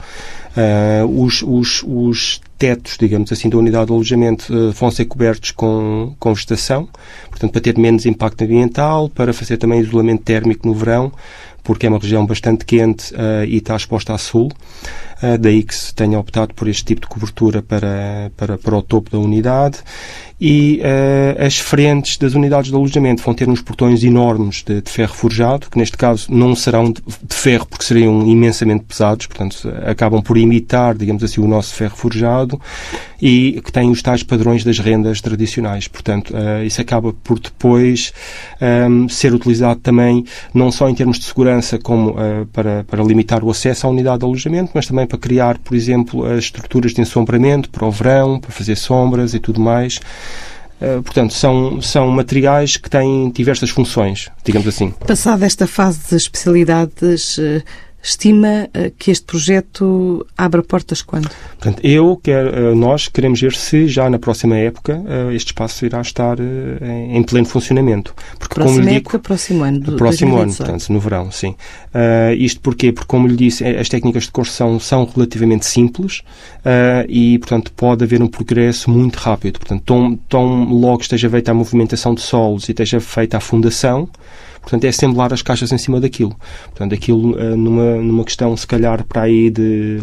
Uh, 0.57 1.25
os, 1.25 1.43
os, 1.43 1.83
os, 1.85 2.41
tetos, 2.57 2.97
digamos 2.97 3.33
assim, 3.33 3.49
da 3.49 3.59
unidade 3.59 3.87
de 3.87 3.93
alojamento 3.93 4.55
uh, 4.55 4.71
vão 4.71 4.89
ser 4.89 5.05
cobertos 5.07 5.51
com, 5.51 6.15
com 6.19 6.33
vegetação, 6.33 6.89
portanto, 7.29 7.51
para 7.51 7.61
ter 7.61 7.77
menos 7.77 8.07
impacto 8.07 8.43
ambiental, 8.45 9.09
para 9.09 9.33
fazer 9.33 9.57
também 9.57 9.81
isolamento 9.81 10.23
térmico 10.23 10.67
no 10.69 10.73
verão, 10.73 11.13
porque 11.65 11.87
é 11.87 11.89
uma 11.89 11.99
região 11.99 12.25
bastante 12.25 12.65
quente 12.65 13.13
uh, 13.15 13.45
e 13.49 13.57
está 13.57 13.75
exposta 13.75 14.15
a 14.15 14.19
sul. 14.19 14.53
Uh, 15.21 15.39
daí 15.39 15.65
que 15.65 15.75
se 15.75 15.93
tenha 15.93 16.19
optado 16.19 16.55
por 16.55 16.69
este 16.69 16.85
tipo 16.85 17.01
de 17.01 17.09
cobertura 17.09 17.61
para, 17.61 18.31
para, 18.37 18.57
para 18.57 18.77
o 18.77 18.83
topo 18.83 19.11
da 19.11 19.19
unidade 19.19 19.79
e 20.47 20.79
uh, 20.81 21.43
as 21.43 21.59
frentes 21.59 22.19
das 22.19 22.35
unidades 22.35 22.69
de 22.71 22.77
alojamento 22.77 23.23
vão 23.23 23.33
ter 23.33 23.49
uns 23.49 23.63
portões 23.63 24.05
enormes 24.05 24.63
de, 24.63 24.83
de 24.83 24.91
ferro 24.91 25.15
forjado, 25.15 25.71
que 25.71 25.79
neste 25.79 25.97
caso 25.97 26.27
não 26.31 26.55
serão 26.55 26.93
de, 26.93 27.01
de 27.01 27.35
ferro 27.35 27.65
porque 27.65 27.83
seriam 27.83 28.21
imensamente 28.27 28.85
pesados, 28.85 29.25
portanto, 29.25 29.67
acabam 29.87 30.21
por 30.21 30.37
imitar, 30.37 30.95
digamos 30.95 31.25
assim, 31.25 31.41
o 31.41 31.49
nosso 31.49 31.75
ferro 31.75 31.97
forjado 31.97 32.61
e 33.25 33.59
que 33.64 33.73
têm 33.73 33.90
os 33.90 34.02
tais 34.02 34.23
padrões 34.23 34.62
das 34.64 34.78
rendas 34.78 35.19
tradicionais. 35.19 35.88
Portanto, 35.88 36.35
uh, 36.35 36.62
isso 36.62 36.78
acaba 36.78 37.11
por 37.11 37.40
depois 37.40 38.12
um, 38.90 39.09
ser 39.09 39.33
utilizado 39.33 39.81
também, 39.81 40.26
não 40.52 40.71
só 40.71 40.90
em 40.90 40.95
termos 40.95 41.19
de 41.19 41.25
segurança, 41.25 41.78
como 41.78 42.11
uh, 42.11 42.45
para, 42.52 42.85
para 42.85 43.02
limitar 43.02 43.43
o 43.43 43.50
acesso 43.50 43.87
à 43.87 43.90
unidade 43.90 44.19
de 44.19 44.26
alojamento, 44.26 44.73
mas 44.75 44.87
também 44.87 45.07
para 45.07 45.16
criar, 45.16 45.57
por 45.57 45.75
exemplo, 45.75 46.23
as 46.26 46.45
estruturas 46.45 46.93
de 46.93 47.00
ensombramento 47.00 47.71
para 47.71 47.87
o 47.87 47.90
verão, 47.90 48.38
para 48.38 48.50
fazer 48.50 48.76
sombras 48.76 49.33
e 49.33 49.40
tudo 49.40 49.59
mais. 49.59 50.00
Uh, 50.78 51.02
portanto, 51.02 51.33
são, 51.33 51.81
são 51.81 52.11
materiais 52.11 52.76
que 52.76 52.90
têm 52.90 53.31
diversas 53.31 53.71
funções, 53.71 54.28
digamos 54.45 54.69
assim. 54.69 54.90
Passada 54.90 55.47
esta 55.47 55.66
fase 55.66 56.11
de 56.11 56.16
especialidades, 56.16 57.38
estima 58.05 58.69
uh, 58.69 58.91
que 58.99 59.11
este 59.11 59.25
projeto 59.25 60.27
abra 60.37 60.63
portas 60.63 61.03
quando? 61.03 61.29
Portanto, 61.59 61.81
eu, 61.83 62.21
quero, 62.23 62.77
nós 62.77 63.09
queremos 63.09 63.41
ver 63.41 63.55
se 63.55 63.89
já 63.89 64.09
na 64.11 64.19
próxima 64.19 64.57
época 64.57 65.03
este 65.33 65.49
espaço 65.49 65.87
irá 65.87 66.01
estar 66.01 66.37
em, 66.39 67.23
pleno 67.23 67.47
funcionamento. 67.47 68.15
Porque, 68.39 68.55
próxima 68.55 68.77
como 68.77 68.89
lhe 68.89 68.97
época, 68.97 69.19
digo, 69.19 69.25
próximo 69.25 69.65
ano. 69.65 69.81
Do 69.81 69.97
próximo 69.97 70.33
2018. 70.33 70.43
ano, 70.43 70.57
portanto, 70.57 70.93
no 70.93 71.01
verão, 71.01 71.31
sim. 71.31 71.55
isto 72.37 72.61
porquê? 72.61 72.93
Porque, 72.93 73.07
como 73.07 73.27
lhe 73.27 73.37
disse, 73.37 73.65
as 73.65 73.89
técnicas 73.89 74.25
de 74.25 74.31
construção 74.31 74.79
são 74.79 75.05
relativamente 75.07 75.65
simples 75.65 76.23
e, 77.09 77.39
portanto, 77.39 77.73
pode 77.73 78.05
haver 78.05 78.23
um 78.23 78.29
progresso 78.29 78.91
muito 78.91 79.17
rápido. 79.17 79.59
Portanto, 79.59 79.83
tão, 79.85 80.17
tão 80.29 80.65
logo 80.65 81.01
esteja 81.03 81.31
feita 81.31 81.51
a 81.51 81.55
movimentação 81.55 82.15
de 82.15 82.21
solos 82.21 82.69
e 82.69 82.73
esteja 82.73 83.01
feita 83.01 83.37
a 83.37 83.41
fundação, 83.41 84.09
Portanto, 84.64 84.85
é 84.85 84.88
assemblar 84.88 85.33
as 85.33 85.42
caixas 85.42 85.71
em 85.73 85.78
cima 85.78 86.00
daquilo. 86.00 86.35
Portanto, 86.64 86.94
aquilo 86.94 87.38
eh, 87.38 87.54
numa, 87.54 87.97
numa 87.97 88.25
questão, 88.25 88.56
se 88.56 88.66
calhar, 88.66 89.04
para 89.04 89.23
aí 89.23 89.50
de 89.50 89.99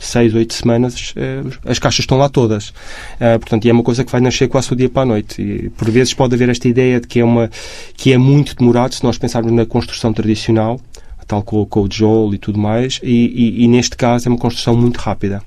seis, 0.00 0.34
oito 0.34 0.54
semanas, 0.54 1.12
eh, 1.16 1.42
as 1.66 1.78
caixas 1.78 2.00
estão 2.00 2.16
lá 2.16 2.30
todas. 2.30 2.72
Eh, 3.20 3.38
portanto, 3.38 3.66
e 3.66 3.70
é 3.70 3.72
uma 3.72 3.82
coisa 3.82 4.02
que 4.02 4.10
vai 4.10 4.22
nascer 4.22 4.48
quase 4.48 4.72
o 4.72 4.76
dia 4.76 4.88
para 4.88 5.02
a 5.02 5.06
noite. 5.06 5.42
E, 5.42 5.68
por 5.68 5.90
vezes 5.90 6.14
pode 6.14 6.34
haver 6.34 6.48
esta 6.48 6.66
ideia 6.66 6.98
de 6.98 7.06
que 7.06 7.20
é, 7.20 7.24
uma, 7.24 7.50
que 7.94 8.12
é 8.12 8.18
muito 8.18 8.56
demorado 8.56 8.94
se 8.94 9.04
nós 9.04 9.18
pensarmos 9.18 9.52
na 9.52 9.66
construção 9.66 10.12
tradicional, 10.12 10.80
tal 11.26 11.42
com, 11.42 11.64
com 11.66 11.82
o 11.82 11.88
Joel 11.90 12.34
e 12.34 12.38
tudo 12.38 12.58
mais, 12.58 13.00
e, 13.02 13.10
e, 13.58 13.64
e 13.64 13.68
neste 13.68 13.96
caso 13.96 14.28
é 14.28 14.30
uma 14.30 14.38
construção 14.38 14.74
muito 14.74 14.96
rápida. 14.96 15.42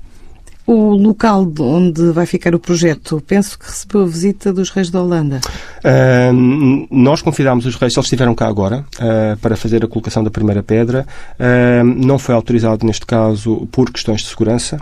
O 0.68 0.90
local 0.92 1.50
onde 1.60 2.10
vai 2.10 2.26
ficar 2.26 2.54
o 2.54 2.58
projeto, 2.58 3.22
penso 3.26 3.58
que 3.58 3.64
recebeu 3.64 4.02
a 4.02 4.06
visita 4.06 4.52
dos 4.52 4.68
reis 4.68 4.90
da 4.90 5.02
Holanda. 5.02 5.40
Uh, 5.78 6.86
nós 6.90 7.22
convidámos 7.22 7.64
os 7.64 7.74
reis, 7.74 7.96
eles 7.96 8.04
estiveram 8.04 8.34
cá 8.34 8.48
agora, 8.48 8.84
uh, 8.96 9.38
para 9.38 9.56
fazer 9.56 9.82
a 9.82 9.88
colocação 9.88 10.22
da 10.22 10.28
primeira 10.30 10.62
pedra. 10.62 11.06
Uh, 11.40 11.84
não 11.84 12.18
foi 12.18 12.34
autorizado, 12.34 12.84
neste 12.84 13.06
caso, 13.06 13.66
por 13.72 13.90
questões 13.90 14.20
de 14.20 14.26
segurança. 14.26 14.78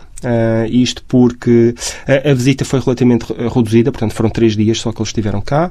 isto 0.69 1.05
porque 1.07 1.73
a, 2.05 2.31
a, 2.31 2.35
visita 2.35 2.64
foi 2.64 2.81
relativamente 2.81 3.33
reduzida, 3.55 3.93
portanto 3.93 4.12
foram 4.12 4.28
três 4.28 4.57
dias 4.57 4.81
só 4.81 4.90
que 4.90 4.99
eles 4.99 5.11
estiveram 5.11 5.40
cá. 5.40 5.71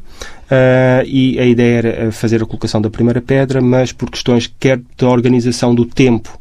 e 1.05 1.37
a 1.37 1.45
ideia 1.45 1.77
era 1.77 2.11
fazer 2.13 2.41
a 2.41 2.45
colocação 2.45 2.81
da 2.81 2.89
primeira 2.89 3.21
pedra, 3.21 3.59
mas 3.59 3.91
por 3.91 4.09
questões 4.09 4.49
quer 4.57 4.79
da 4.97 5.09
organização 5.09 5.75
do 5.75 5.83
tempo 5.83 6.39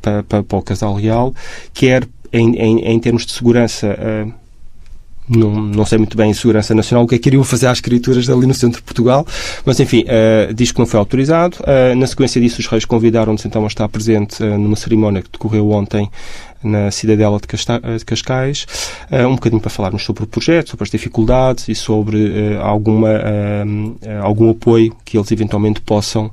para, 0.00 0.22
para, 0.22 0.42
para 0.42 0.58
o 0.58 0.62
casal 0.62 0.94
real, 0.94 1.34
quer 1.74 2.08
em, 2.34 2.56
em, 2.56 2.78
em 2.80 2.98
termos 2.98 3.24
de 3.24 3.32
segurança, 3.32 3.96
uh, 3.96 4.32
não, 5.28 5.52
não 5.52 5.86
sei 5.86 5.98
muito 5.98 6.16
bem 6.16 6.30
em 6.30 6.34
segurança 6.34 6.74
nacional 6.74 7.04
o 7.04 7.08
que 7.08 7.14
é 7.14 7.18
que 7.18 7.28
iriam 7.28 7.44
fazer 7.44 7.68
às 7.68 7.78
escrituras 7.78 8.28
ali 8.28 8.44
no 8.44 8.52
centro 8.52 8.80
de 8.80 8.82
Portugal, 8.82 9.24
mas 9.64 9.78
enfim, 9.78 10.02
uh, 10.02 10.52
diz 10.52 10.72
que 10.72 10.78
não 10.80 10.86
foi 10.86 10.98
autorizado. 10.98 11.58
Uh, 11.60 11.94
na 11.94 12.08
sequência 12.08 12.40
disso, 12.40 12.60
os 12.60 12.66
reis 12.66 12.84
convidaram-nos 12.84 13.46
então 13.46 13.62
a 13.62 13.68
estar 13.68 13.88
presente 13.88 14.42
numa 14.42 14.74
cerimónia 14.74 15.22
que 15.22 15.30
decorreu 15.30 15.70
ontem 15.70 16.10
na 16.60 16.90
Cidadela 16.90 17.38
de, 17.38 17.98
de 17.98 18.04
Cascais, 18.06 18.66
um 19.28 19.34
bocadinho 19.34 19.60
para 19.60 19.68
falarmos 19.68 20.02
sobre 20.02 20.24
o 20.24 20.26
projeto, 20.26 20.70
sobre 20.70 20.84
as 20.84 20.90
dificuldades 20.90 21.68
e 21.68 21.74
sobre 21.74 22.56
alguma, 22.58 23.10
algum 24.22 24.48
apoio 24.48 24.96
que 25.04 25.18
eles 25.18 25.30
eventualmente 25.30 25.82
possam 25.82 26.30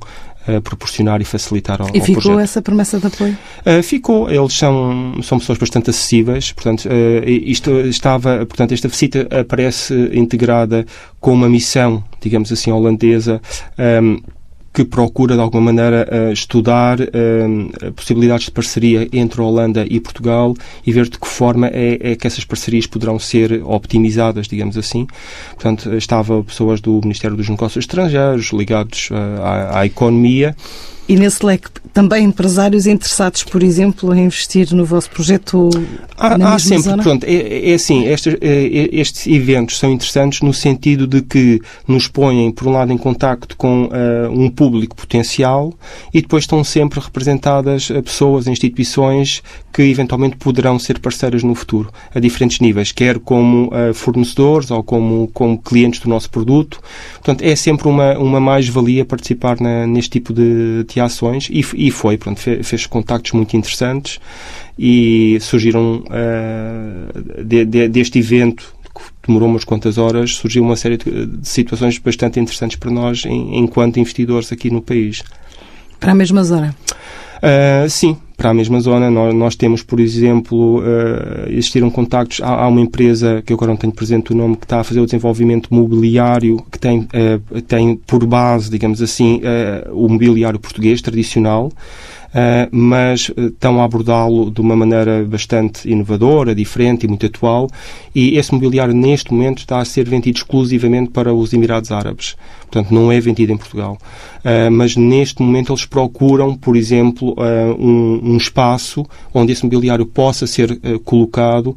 uh, 0.48 0.60
proporcionar 0.60 1.20
e 1.20 1.24
facilitar 1.24 1.80
ao, 1.80 1.88
e 1.88 2.00
ficou 2.00 2.22
projeto. 2.22 2.40
essa 2.40 2.62
promessa 2.62 2.98
de 2.98 3.06
apoio? 3.06 3.36
Uh, 3.66 3.82
ficou. 3.82 4.30
Eles 4.30 4.52
são, 4.54 5.20
são 5.22 5.38
pessoas 5.38 5.58
bastante 5.58 5.90
acessíveis. 5.90 6.52
Portanto, 6.52 6.86
uh, 6.86 7.28
isto 7.28 7.70
estava, 7.80 8.44
portanto, 8.46 8.72
esta 8.72 8.88
visita 8.88 9.28
aparece 9.40 9.94
integrada 10.12 10.86
com 11.20 11.32
uma 11.32 11.48
missão, 11.48 12.02
digamos 12.20 12.50
assim, 12.52 12.70
holandesa. 12.70 13.40
Um, 13.78 14.20
que 14.72 14.84
procura, 14.84 15.34
de 15.34 15.40
alguma 15.40 15.72
maneira, 15.72 16.08
uh, 16.10 16.32
estudar 16.32 16.98
uh, 17.00 17.92
possibilidades 17.92 18.46
de 18.46 18.50
parceria 18.50 19.08
entre 19.12 19.40
a 19.40 19.44
Holanda 19.44 19.86
e 19.88 20.00
Portugal 20.00 20.54
e 20.86 20.92
ver 20.92 21.08
de 21.08 21.18
que 21.18 21.28
forma 21.28 21.66
é, 21.68 21.98
é, 22.00 22.16
que 22.16 22.26
essas 22.26 22.44
parcerias 22.44 22.86
poderão 22.86 23.18
ser 23.18 23.62
optimizadas, 23.64 24.48
digamos 24.48 24.78
assim. 24.78 25.06
Portanto, 25.54 25.94
estava 25.94 26.42
pessoas 26.42 26.80
do 26.80 27.00
Ministério 27.02 27.36
dos 27.36 27.48
Negócios 27.48 27.82
Estrangeiros 27.82 28.46
ligados 28.52 29.10
à, 29.42 29.80
à 29.80 29.86
economia 29.86 30.56
e 31.08 31.16
nesse 31.16 31.44
leque 31.44 31.68
também 31.92 32.24
empresários 32.24 32.86
interessados, 32.86 33.42
por 33.42 33.62
exemplo, 33.62 34.14
em 34.14 34.24
investir 34.24 34.72
no 34.74 34.84
vosso 34.84 35.10
projeto 35.10 35.68
há, 36.16 36.38
na 36.38 36.54
há 36.54 36.58
sempre, 36.58 36.82
zona? 36.82 37.02
pronto, 37.02 37.24
é, 37.24 37.70
é 37.70 37.74
assim, 37.74 38.06
estes, 38.06 38.36
é, 38.40 38.88
estes, 38.92 39.26
eventos 39.26 39.78
são 39.78 39.90
interessantes 39.90 40.40
no 40.40 40.54
sentido 40.54 41.06
de 41.06 41.20
que 41.20 41.60
nos 41.86 42.08
põem, 42.08 42.50
por 42.50 42.66
um 42.66 42.72
lado, 42.72 42.92
em 42.92 42.98
contacto 42.98 43.56
com 43.56 43.84
uh, 43.84 44.30
um 44.30 44.48
público 44.48 44.96
potencial 44.96 45.74
e 46.14 46.22
depois 46.22 46.44
estão 46.44 46.64
sempre 46.64 46.98
representadas 47.00 47.88
pessoas, 48.04 48.46
instituições 48.46 49.42
que 49.72 49.82
eventualmente 49.82 50.36
poderão 50.36 50.78
ser 50.78 50.98
parceiras 50.98 51.42
no 51.42 51.54
futuro, 51.54 51.90
a 52.14 52.20
diferentes 52.20 52.60
níveis, 52.60 52.92
quer 52.92 53.18
como 53.18 53.68
uh, 53.68 53.92
fornecedores 53.94 54.70
ou 54.70 54.82
como, 54.82 55.28
como 55.32 55.58
clientes 55.58 56.00
do 56.00 56.08
nosso 56.08 56.30
produto. 56.30 56.80
Portanto, 57.14 57.42
é 57.42 57.56
sempre 57.56 57.88
uma, 57.88 58.18
uma 58.18 58.38
mais-valia 58.38 59.04
participar 59.04 59.60
na, 59.60 59.86
neste 59.86 60.10
tipo 60.10 60.32
de, 60.32 60.84
de 60.84 60.84
ações 61.00 61.48
e, 61.50 61.64
e 61.74 61.90
foi, 61.90 62.16
pronto, 62.16 62.40
fez, 62.40 62.66
fez 62.66 62.86
contactos 62.86 63.32
muito 63.32 63.56
interessantes 63.56 64.18
e 64.78 65.38
surgiram 65.40 66.04
uh, 66.06 67.42
de, 67.44 67.64
de, 67.64 67.88
deste 67.88 68.18
evento 68.18 68.74
que 68.94 69.02
demorou 69.26 69.48
umas 69.48 69.64
quantas 69.64 69.96
horas, 69.96 70.34
surgiu 70.34 70.62
uma 70.62 70.76
série 70.76 70.96
de, 70.96 71.26
de 71.26 71.48
situações 71.48 71.98
bastante 71.98 72.38
interessantes 72.38 72.76
para 72.76 72.90
nós 72.90 73.24
em, 73.24 73.58
enquanto 73.58 73.98
investidores 73.98 74.52
aqui 74.52 74.70
no 74.70 74.82
país. 74.82 75.22
Para 75.98 76.12
a 76.12 76.14
mesma 76.14 76.44
zona? 76.44 76.74
Uh, 77.38 77.88
sim, 77.88 78.16
para 78.42 78.50
a 78.50 78.54
mesma 78.54 78.80
zona. 78.80 79.08
Nós, 79.08 79.32
nós 79.32 79.54
temos, 79.54 79.84
por 79.84 80.00
exemplo, 80.00 80.80
uh, 80.80 81.48
existiram 81.48 81.88
contactos. 81.88 82.40
Há, 82.42 82.64
há, 82.64 82.66
uma 82.66 82.80
empresa, 82.80 83.40
que 83.46 83.52
eu 83.52 83.54
agora 83.54 83.70
não 83.70 83.76
tenho 83.76 83.92
presente 83.92 84.32
o 84.32 84.34
nome, 84.34 84.56
que 84.56 84.64
está 84.64 84.80
a 84.80 84.84
fazer 84.84 84.98
o 84.98 85.04
desenvolvimento 85.04 85.72
mobiliário, 85.72 86.56
que 86.70 86.76
tem, 86.76 87.02
uh, 87.02 87.62
tem 87.62 87.94
por 87.94 88.26
base, 88.26 88.68
digamos 88.68 89.00
assim, 89.00 89.40
o 89.92 90.08
mobiliário 90.08 90.58
português 90.58 91.00
tradicional. 91.00 91.70
Uh, 92.32 92.66
mas 92.70 93.30
estão 93.36 93.78
a 93.78 93.84
abordá-lo 93.84 94.50
de 94.50 94.60
uma 94.62 94.74
maneira 94.74 95.22
bastante 95.22 95.86
inovadora, 95.90 96.54
diferente 96.54 97.04
e 97.04 97.08
muito 97.08 97.26
atual. 97.26 97.68
E 98.14 98.38
esse 98.38 98.54
mobiliário, 98.54 98.94
neste 98.94 99.32
momento, 99.32 99.58
está 99.58 99.78
a 99.78 99.84
ser 99.84 100.08
vendido 100.08 100.38
exclusivamente 100.38 101.10
para 101.10 101.34
os 101.34 101.52
Emirados 101.52 101.92
Árabes. 101.92 102.34
Portanto, 102.70 102.94
não 102.94 103.12
é 103.12 103.20
vendido 103.20 103.52
em 103.52 103.56
Portugal. 103.58 103.98
Uh, 104.38 104.70
mas 104.70 104.96
neste 104.96 105.42
momento 105.42 105.72
eles 105.72 105.84
procuram, 105.84 106.56
por 106.56 106.74
exemplo, 106.74 107.36
um, 107.78 108.36
espaço 108.38 109.04
onde 109.34 109.52
esse 109.52 109.62
mobiliário 109.62 110.06
possa 110.06 110.46
ser 110.46 110.80
colocado 111.04 111.76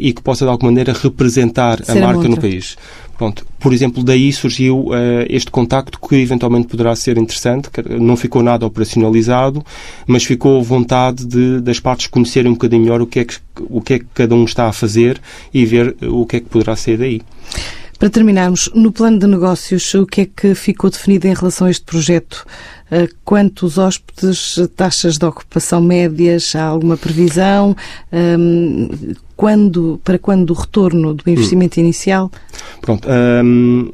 e 0.00 0.12
que 0.12 0.22
possa, 0.22 0.44
de 0.44 0.50
alguma 0.50 0.70
maneira, 0.70 0.92
representar 0.92 1.82
ser 1.82 2.02
a 2.02 2.06
marca 2.06 2.28
no 2.28 2.36
país. 2.38 2.76
Pronto, 3.16 3.46
por 3.58 3.72
exemplo, 3.72 4.04
daí 4.04 4.30
surgiu 4.32 4.88
uh, 4.88 4.92
este 5.28 5.50
contacto 5.50 5.98
que 5.98 6.16
eventualmente 6.16 6.68
poderá 6.68 6.94
ser 6.94 7.16
interessante. 7.16 7.70
Não 7.98 8.16
ficou 8.16 8.42
nada 8.42 8.66
operacionalizado, 8.66 9.64
mas 10.06 10.24
ficou 10.24 10.62
vontade 10.62 11.24
de, 11.24 11.60
das 11.60 11.80
partes 11.80 12.06
conhecerem 12.08 12.50
um 12.50 12.54
bocadinho 12.54 12.82
melhor 12.82 13.00
o 13.00 13.06
que, 13.06 13.20
é 13.20 13.24
que, 13.24 13.36
o 13.70 13.80
que 13.80 13.94
é 13.94 13.98
que 13.98 14.06
cada 14.12 14.34
um 14.34 14.44
está 14.44 14.66
a 14.66 14.72
fazer 14.72 15.20
e 15.52 15.64
ver 15.64 15.96
o 16.02 16.26
que 16.26 16.36
é 16.36 16.40
que 16.40 16.46
poderá 16.46 16.76
ser 16.76 16.98
daí. 16.98 17.22
Para 17.98 18.10
terminarmos, 18.10 18.70
no 18.74 18.92
plano 18.92 19.18
de 19.18 19.26
negócios, 19.26 19.94
o 19.94 20.06
que 20.06 20.20
é 20.22 20.26
que 20.26 20.54
ficou 20.54 20.90
definido 20.90 21.26
em 21.26 21.34
relação 21.34 21.66
a 21.66 21.70
este 21.70 21.84
projeto? 21.84 22.44
Quantos 23.24 23.78
hóspedes, 23.78 24.60
taxas 24.76 25.18
de 25.18 25.24
ocupação 25.24 25.80
médias, 25.80 26.54
há 26.54 26.64
alguma 26.64 26.96
previsão? 26.96 27.74
Ehm, 28.12 29.14
quando, 29.36 30.00
para 30.04 30.18
quando 30.18 30.50
o 30.50 30.54
retorno 30.54 31.14
do 31.14 31.28
investimento 31.28 31.80
hum. 31.80 31.84
inicial? 31.84 32.30
Pronto. 32.80 33.08
Um, 33.08 33.90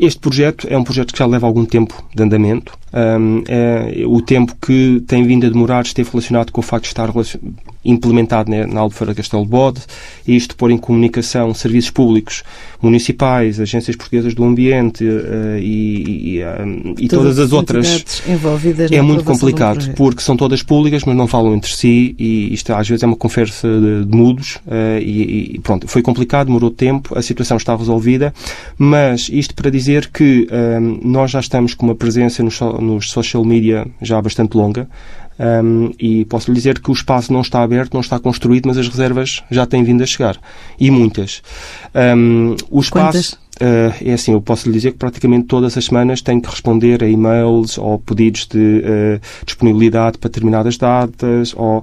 este 0.00 0.20
projeto 0.20 0.66
é 0.70 0.76
um 0.76 0.84
projeto 0.84 1.12
que 1.12 1.18
já 1.18 1.26
leva 1.26 1.46
algum 1.46 1.64
tempo 1.64 2.02
de 2.14 2.22
andamento. 2.22 2.72
Um, 2.92 3.42
é, 3.46 4.04
o 4.06 4.22
tempo 4.22 4.56
que 4.60 5.02
tem 5.06 5.26
vindo 5.26 5.46
a 5.46 5.50
demorar 5.50 5.82
esteve 5.82 6.08
relacionado 6.10 6.50
com 6.50 6.60
o 6.60 6.64
facto 6.64 6.84
de 6.84 6.88
estar 6.88 7.10
implementado 7.84 8.50
né, 8.50 8.66
na 8.66 8.80
Albufeira 8.80 9.14
Castelo 9.14 9.44
Bode 9.44 9.80
e 10.26 10.34
isto 10.36 10.56
pôr 10.56 10.70
em 10.70 10.78
comunicação 10.78 11.54
serviços 11.54 11.90
públicos 11.90 12.42
municipais, 12.82 13.60
agências 13.60 13.96
portuguesas 13.96 14.34
do 14.34 14.44
ambiente 14.44 15.04
uh, 15.04 15.58
e, 15.58 16.38
e, 16.38 16.44
um, 16.44 16.94
e 16.98 17.08
todas, 17.08 17.36
todas, 17.36 17.38
as 17.38 17.52
outras. 17.52 18.22
Envolvidas 18.28 18.90
é 18.90 19.00
muito 19.00 19.24
complicado 19.24 19.92
porque 19.94 20.20
são 20.20 20.36
todas 20.36 20.62
públicas, 20.62 21.04
mas 21.04 21.16
não 21.16 21.26
falam 21.26 21.54
entre 21.54 21.72
si 21.72 22.14
e 22.18 22.52
isto 22.52 22.72
às 22.72 22.88
vezes 22.88 23.02
é 23.02 23.06
uma 23.06 23.16
conversa 23.16 23.68
de, 23.68 24.04
de 24.04 24.16
mudos 24.16 24.56
uh, 24.66 24.98
e, 25.00 25.54
e, 25.54 25.58
pronto, 25.60 25.86
foi 25.86 26.02
complicado, 26.02 26.46
demorou 26.46 26.70
tempo, 26.70 27.16
a 27.16 27.22
situação 27.22 27.56
está 27.56 27.74
resolvida, 27.76 28.34
mas 28.78 29.25
isto 29.28 29.54
para 29.54 29.70
dizer 29.70 30.08
que 30.12 30.46
um, 30.50 31.00
nós 31.02 31.30
já 31.30 31.40
estamos 31.40 31.74
com 31.74 31.86
uma 31.86 31.94
presença 31.94 32.42
nos, 32.42 32.60
nos 32.60 33.10
social 33.10 33.44
media 33.44 33.86
já 34.00 34.20
bastante 34.20 34.56
longa. 34.56 34.88
Um, 35.38 35.92
e 35.98 36.24
posso 36.24 36.50
lhe 36.50 36.56
dizer 36.56 36.80
que 36.80 36.90
o 36.90 36.94
espaço 36.94 37.32
não 37.32 37.42
está 37.42 37.62
aberto, 37.62 37.92
não 37.92 38.00
está 38.00 38.18
construído, 38.18 38.66
mas 38.66 38.78
as 38.78 38.88
reservas 38.88 39.42
já 39.50 39.66
têm 39.66 39.84
vindo 39.84 40.02
a 40.02 40.06
chegar. 40.06 40.38
E 40.80 40.90
muitas. 40.90 41.42
Um, 41.94 42.56
o 42.70 42.80
espaço. 42.80 43.38
Uh, 43.56 43.88
é 44.04 44.12
assim, 44.12 44.32
eu 44.32 44.40
posso 44.42 44.68
lhe 44.68 44.74
dizer 44.74 44.92
que 44.92 44.98
praticamente 44.98 45.46
todas 45.46 45.78
as 45.78 45.86
semanas 45.86 46.20
tenho 46.20 46.42
que 46.42 46.48
responder 46.50 47.02
a 47.02 47.08
e-mails 47.08 47.78
ou 47.78 47.98
pedidos 47.98 48.46
de 48.46 48.58
uh, 48.58 49.20
disponibilidade 49.46 50.18
para 50.18 50.28
determinadas 50.28 50.76
datas 50.76 51.54
ou 51.56 51.82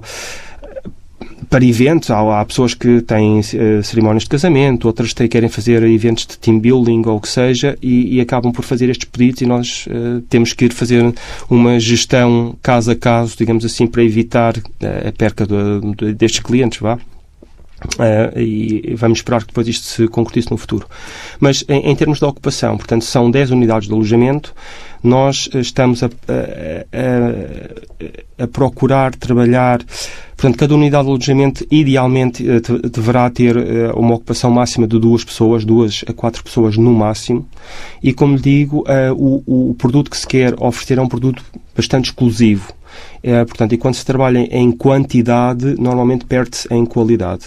para 1.48 1.64
eventos, 1.64 2.10
há, 2.10 2.40
há 2.40 2.44
pessoas 2.44 2.74
que 2.74 3.00
têm 3.02 3.40
uh, 3.40 3.82
cerimónias 3.82 4.24
de 4.24 4.28
casamento, 4.28 4.86
outras 4.86 5.12
têm, 5.12 5.28
querem 5.28 5.48
fazer 5.48 5.82
eventos 5.82 6.26
de 6.26 6.38
team 6.38 6.58
building 6.58 7.02
ou 7.06 7.16
o 7.16 7.20
que 7.20 7.28
seja 7.28 7.76
e, 7.82 8.16
e 8.16 8.20
acabam 8.20 8.52
por 8.52 8.64
fazer 8.64 8.88
estes 8.88 9.08
pedidos 9.08 9.42
e 9.42 9.46
nós 9.46 9.86
uh, 9.86 10.20
temos 10.22 10.52
que 10.52 10.66
ir 10.66 10.72
fazer 10.72 11.14
uma 11.48 11.78
gestão 11.78 12.56
caso 12.62 12.90
a 12.90 12.96
caso, 12.96 13.36
digamos 13.36 13.64
assim, 13.64 13.86
para 13.86 14.02
evitar 14.02 14.56
uh, 14.56 15.08
a 15.08 15.12
perca 15.12 15.46
de, 15.46 15.94
de, 15.96 16.14
destes 16.14 16.40
clientes, 16.40 16.80
vá. 16.80 16.98
Uh, 17.94 18.38
e 18.38 18.94
vamos 18.96 19.18
esperar 19.18 19.42
que 19.42 19.48
depois 19.48 19.68
isto 19.68 19.86
se 19.86 20.08
concretize 20.08 20.50
no 20.50 20.56
futuro. 20.56 20.86
Mas 21.38 21.64
em, 21.68 21.90
em 21.90 21.94
termos 21.96 22.18
de 22.18 22.24
ocupação, 22.24 22.76
portanto, 22.76 23.04
são 23.04 23.30
10 23.30 23.50
unidades 23.50 23.88
de 23.88 23.94
alojamento, 23.94 24.54
nós 25.02 25.48
estamos 25.54 26.02
a, 26.02 26.06
a, 26.06 26.10
a, 28.40 28.44
a 28.44 28.46
procurar 28.46 29.14
trabalhar 29.14 29.84
Portanto, 30.36 30.58
cada 30.58 30.74
unidade 30.74 31.04
de 31.04 31.10
alojamento, 31.10 31.66
idealmente, 31.70 32.44
eh, 32.46 32.60
deverá 32.90 33.30
ter 33.30 33.56
eh, 33.56 33.92
uma 33.94 34.14
ocupação 34.14 34.50
máxima 34.50 34.86
de 34.86 34.98
duas 34.98 35.24
pessoas, 35.24 35.64
duas 35.64 36.04
a 36.06 36.12
quatro 36.12 36.42
pessoas 36.42 36.76
no 36.76 36.92
máximo. 36.92 37.48
E, 38.02 38.12
como 38.12 38.34
lhe 38.34 38.42
digo, 38.42 38.84
eh, 38.86 39.12
o, 39.12 39.70
o 39.70 39.74
produto 39.74 40.10
que 40.10 40.18
se 40.18 40.26
quer 40.26 40.54
oferecer 40.58 40.98
é 40.98 41.00
um 41.00 41.08
produto 41.08 41.42
bastante 41.74 42.06
exclusivo. 42.06 42.72
É, 43.22 43.44
portanto, 43.44 43.72
e 43.72 43.78
quando 43.78 43.94
se 43.94 44.04
trabalha 44.04 44.38
em 44.38 44.70
quantidade, 44.72 45.74
normalmente 45.80 46.24
perde-se 46.24 46.72
em 46.72 46.84
qualidade. 46.84 47.46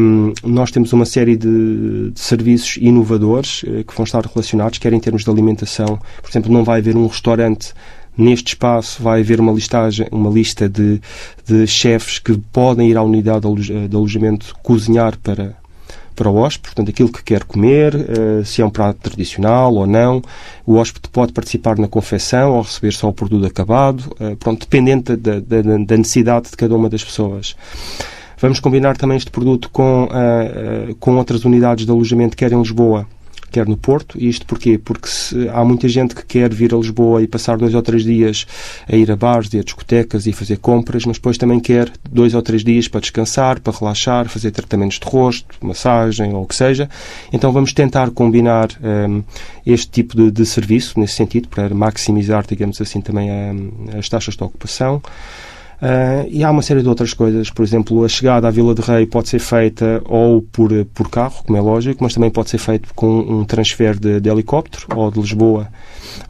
Um, 0.00 0.32
nós 0.44 0.70
temos 0.70 0.92
uma 0.92 1.04
série 1.04 1.36
de, 1.36 2.10
de 2.10 2.20
serviços 2.20 2.76
inovadores 2.80 3.64
que 3.86 3.94
vão 3.96 4.04
estar 4.04 4.24
relacionados, 4.24 4.78
quer 4.78 4.92
em 4.92 5.00
termos 5.00 5.24
de 5.24 5.30
alimentação. 5.30 5.98
Por 6.22 6.30
exemplo, 6.30 6.52
não 6.52 6.64
vai 6.64 6.80
haver 6.80 6.96
um 6.96 7.06
restaurante 7.06 7.72
Neste 8.16 8.48
espaço 8.48 9.02
vai 9.02 9.20
haver 9.20 9.40
uma 9.40 9.52
listagem, 9.52 10.06
uma 10.10 10.28
lista 10.28 10.68
de, 10.68 11.00
de 11.46 11.66
chefes 11.66 12.18
que 12.18 12.36
podem 12.52 12.90
ir 12.90 12.96
à 12.96 13.02
unidade 13.02 13.46
de 13.88 13.96
alojamento 13.96 14.54
cozinhar 14.62 15.16
para, 15.18 15.56
para 16.20 16.28
o 16.28 16.36
hóspede, 16.36 16.74
portanto, 16.74 16.90
aquilo 16.90 17.10
que 17.10 17.24
quer 17.24 17.44
comer, 17.44 17.94
uh, 17.94 18.44
se 18.44 18.60
é 18.60 18.66
um 18.66 18.68
prato 18.68 18.98
tradicional 18.98 19.72
ou 19.74 19.86
não. 19.86 20.20
O 20.66 20.74
hóspede 20.74 21.08
pode 21.10 21.32
participar 21.32 21.78
na 21.78 21.88
confecção 21.88 22.56
ou 22.56 22.60
receber 22.60 22.92
só 22.92 23.08
o 23.08 23.12
produto 23.12 23.46
acabado, 23.46 24.00
uh, 24.20 24.36
pronto, 24.36 24.60
dependente 24.60 25.16
da, 25.16 25.40
da, 25.40 25.62
da, 25.62 25.96
necessidade 25.96 26.50
de 26.50 26.56
cada 26.58 26.76
uma 26.76 26.90
das 26.90 27.02
pessoas. 27.02 27.56
Vamos 28.36 28.60
combinar 28.60 28.98
também 28.98 29.16
este 29.16 29.30
produto 29.30 29.70
com, 29.70 30.04
uh, 30.04 30.94
com 30.96 31.16
outras 31.16 31.42
unidades 31.46 31.86
de 31.86 31.90
alojamento, 31.90 32.36
quer 32.36 32.52
em 32.52 32.58
Lisboa, 32.58 33.06
quer 33.50 33.66
no 33.66 33.76
Porto. 33.76 34.18
E 34.18 34.28
isto 34.28 34.46
porquê? 34.46 34.78
Porque 34.78 35.08
se, 35.08 35.48
há 35.48 35.64
muita 35.64 35.88
gente 35.88 36.14
que 36.14 36.24
quer 36.24 36.52
vir 36.52 36.74
a 36.74 36.76
Lisboa 36.76 37.22
e 37.22 37.26
passar 37.26 37.56
dois 37.56 37.74
ou 37.74 37.82
três 37.82 38.04
dias 38.04 38.46
a 38.88 38.96
ir 38.96 39.10
a 39.10 39.16
bares 39.16 39.52
e 39.52 39.58
a 39.58 39.62
discotecas 39.62 40.26
e 40.26 40.32
fazer 40.32 40.58
compras, 40.58 41.04
mas 41.04 41.16
depois 41.16 41.36
também 41.36 41.60
quer 41.60 41.90
dois 42.10 42.34
ou 42.34 42.42
três 42.42 42.64
dias 42.64 42.88
para 42.88 43.00
descansar, 43.00 43.60
para 43.60 43.76
relaxar, 43.76 44.28
fazer 44.28 44.50
tratamentos 44.50 44.98
de 44.98 45.06
rosto, 45.06 45.54
massagem 45.60 46.32
ou 46.34 46.42
o 46.42 46.46
que 46.46 46.54
seja. 46.54 46.88
Então 47.32 47.52
vamos 47.52 47.72
tentar 47.72 48.10
combinar 48.10 48.68
um, 48.82 49.22
este 49.66 49.88
tipo 49.90 50.16
de, 50.16 50.30
de, 50.30 50.46
serviço 50.46 50.98
nesse 50.98 51.14
sentido 51.14 51.48
para 51.48 51.68
maximizar, 51.74 52.44
digamos 52.46 52.80
assim, 52.80 53.00
também 53.00 53.30
a, 53.30 53.98
as 53.98 54.08
taxas 54.08 54.36
de 54.36 54.42
ocupação. 54.42 55.02
Uh, 55.80 56.28
e 56.28 56.44
há 56.44 56.50
uma 56.50 56.60
série 56.60 56.82
de 56.82 56.88
outras 56.88 57.14
coisas, 57.14 57.48
por 57.48 57.64
exemplo, 57.64 58.04
a 58.04 58.08
chegada 58.08 58.46
à 58.46 58.50
Vila 58.50 58.74
de 58.74 58.82
Rei 58.82 59.06
pode 59.06 59.30
ser 59.30 59.38
feita 59.38 60.02
ou 60.04 60.42
por, 60.42 60.70
por 60.92 61.08
carro, 61.08 61.42
como 61.42 61.56
é 61.56 61.60
lógico, 61.60 62.04
mas 62.04 62.12
também 62.12 62.30
pode 62.30 62.50
ser 62.50 62.58
feito 62.58 62.92
com 62.94 63.20
um 63.20 63.44
transfer 63.46 63.98
de, 63.98 64.20
de 64.20 64.28
helicóptero, 64.28 64.86
ou 64.94 65.10
de 65.10 65.18
Lisboa, 65.18 65.68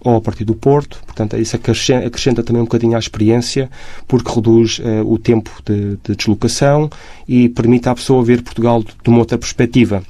ou 0.05 0.17
a 0.17 0.21
partir 0.21 0.45
do 0.45 0.55
Porto. 0.55 1.03
Portanto, 1.05 1.37
isso 1.37 1.57
acrescenta, 1.57 2.07
acrescenta 2.07 2.43
também 2.45 2.63
um 2.63 2.65
bocadinho 2.65 2.95
à 2.95 2.99
experiência, 2.99 3.69
porque 4.07 4.31
reduz 4.33 4.79
uh, 4.79 5.05
o 5.05 5.19
tempo 5.19 5.51
de, 5.67 5.99
de 6.05 6.15
deslocação 6.15 6.89
e 7.27 7.49
permite 7.49 7.89
à 7.89 7.95
pessoa 7.95 8.23
ver 8.23 8.43
Portugal 8.43 8.83
de 8.83 9.11
uma 9.11 9.19
outra 9.19 9.37
perspectiva. 9.37 10.05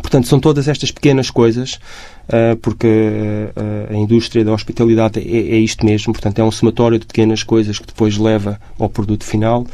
Portanto, 0.00 0.28
são 0.28 0.38
todas 0.38 0.68
estas 0.68 0.90
pequenas 0.90 1.30
coisas 1.30 1.78
ah, 2.28 2.56
porque 2.60 2.86
ah, 3.56 3.92
a 3.92 3.96
indústria 3.96 4.44
da 4.44 4.52
hospitalidade 4.52 5.20
é, 5.20 5.22
é 5.22 5.58
isto 5.58 5.84
mesmo, 5.84 6.12
portanto, 6.12 6.38
é 6.38 6.44
um 6.44 6.50
somatório 6.50 6.98
de 6.98 7.06
pequenas 7.06 7.42
coisas 7.42 7.78
que 7.78 7.86
depois 7.86 8.18
leva 8.18 8.60
ao 8.78 8.88
produto 8.88 9.24
final 9.24 9.66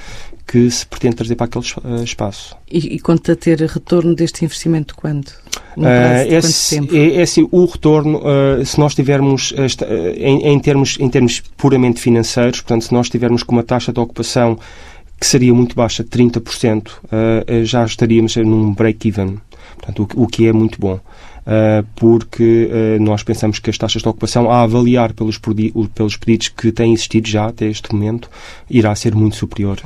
que 0.47 0.71
se 0.71 0.85
pretende 0.85 1.17
trazer 1.17 1.35
para 1.35 1.47
aquele 1.47 1.65
uh, 1.65 2.05
espaço. 2.05 2.55
E, 2.71 2.97
e 2.97 3.01
conta 3.01 3.35
ter 3.35 3.61
retorno 3.61 4.15
deste 4.15 4.45
investimento 4.45 4.95
quando? 4.95 5.29
Uh, 5.77 5.87
é, 5.87 6.29
é, 6.29 7.19
é, 7.19 7.23
assim, 7.23 7.49
o 7.51 7.65
retorno, 7.65 8.19
uh, 8.19 8.65
se 8.67 8.79
nós 8.79 8.95
tivermos, 8.95 9.55
esta, 9.57 9.87
em, 10.15 10.49
em, 10.49 10.59
termos, 10.59 10.99
em 11.01 11.09
termos 11.09 11.41
puramente 11.57 12.01
financeiros, 12.01 12.61
portanto, 12.61 12.85
se 12.85 12.93
nós 12.93 13.09
tivermos 13.09 13.43
com 13.43 13.53
uma 13.53 13.63
taxa 13.63 13.93
de 13.93 14.01
ocupação 14.01 14.59
que 15.23 15.27
seria 15.29 15.55
muito 15.55 15.77
baixa, 15.77 16.03
30%, 16.03 16.91
já 17.63 17.85
estaríamos 17.85 18.35
num 18.35 18.75
break-even, 18.75 19.39
portanto, 19.77 20.09
o, 20.17 20.27
que 20.27 20.49
é 20.49 20.53
muito 20.53 20.81
bom. 20.81 20.99
Eh, 21.47 21.85
porque 21.95 22.69
eh, 22.73 22.99
nós 22.99 23.23
pensamos 23.23 23.61
que 23.61 23.71
as 23.71 23.79
taxas 23.79 24.03
de 24.03 24.09
ocupação, 24.09 24.51
a 24.51 24.63
avaliar 24.63 25.13
pelos, 25.13 25.39
pelos 25.95 26.17
pedidos 26.17 26.49
que 26.49 26.73
têm 26.73 26.93
existido 26.93 27.29
já 27.29 27.47
até 27.47 27.67
este 27.67 27.93
momento, 27.95 28.29
irá 28.69 28.93
ser 28.97 29.15
muito 29.15 29.37
superior. 29.37 29.79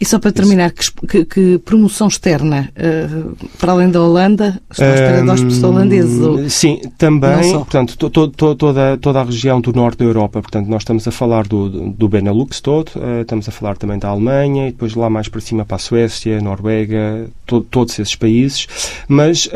Eh, 0.00 0.02
e 0.02 0.06
só 0.06 0.18
para 0.18 0.32
terminar, 0.32 0.72
que, 0.72 1.24
que, 1.24 1.58
promoção 1.58 2.08
externa, 2.08 2.70
uh, 2.76 3.36
para 3.58 3.72
além 3.72 3.90
da 3.90 4.02
Holanda, 4.02 4.60
estão 4.70 4.86
à 4.86 4.94
espera 4.94 5.32
hóspedes 5.32 5.62
holandeses? 5.62 6.20
Ou... 6.20 6.48
Sim, 6.48 6.80
também, 6.96 7.52
portanto, 7.52 7.96
to, 7.96 8.10
to, 8.10 8.28
to, 8.28 8.54
toda, 8.54 8.96
toda 8.96 9.20
a 9.20 9.24
região 9.24 9.60
do 9.60 9.72
norte 9.72 9.98
da 9.98 10.04
Europa, 10.04 10.40
portanto, 10.40 10.66
nós 10.68 10.82
estamos 10.82 11.06
a 11.06 11.10
falar 11.10 11.46
do, 11.46 11.90
do 11.90 12.08
Benelux 12.08 12.60
todo, 12.60 12.88
uh, 12.96 13.20
estamos 13.20 13.48
a 13.48 13.52
falar 13.52 13.76
também 13.76 13.98
da 13.98 14.08
Alemanha 14.08 14.68
e 14.68 14.72
depois 14.72 14.94
lá 14.94 15.10
mais 15.10 15.28
para 15.28 15.40
cima 15.40 15.64
para 15.64 15.76
a 15.76 15.78
Suécia, 15.78 16.40
Noruega, 16.40 17.28
to, 17.46 17.60
todos 17.60 17.98
esses 17.98 18.16
países, 18.16 18.66
mas 19.06 19.46
uh, 19.46 19.50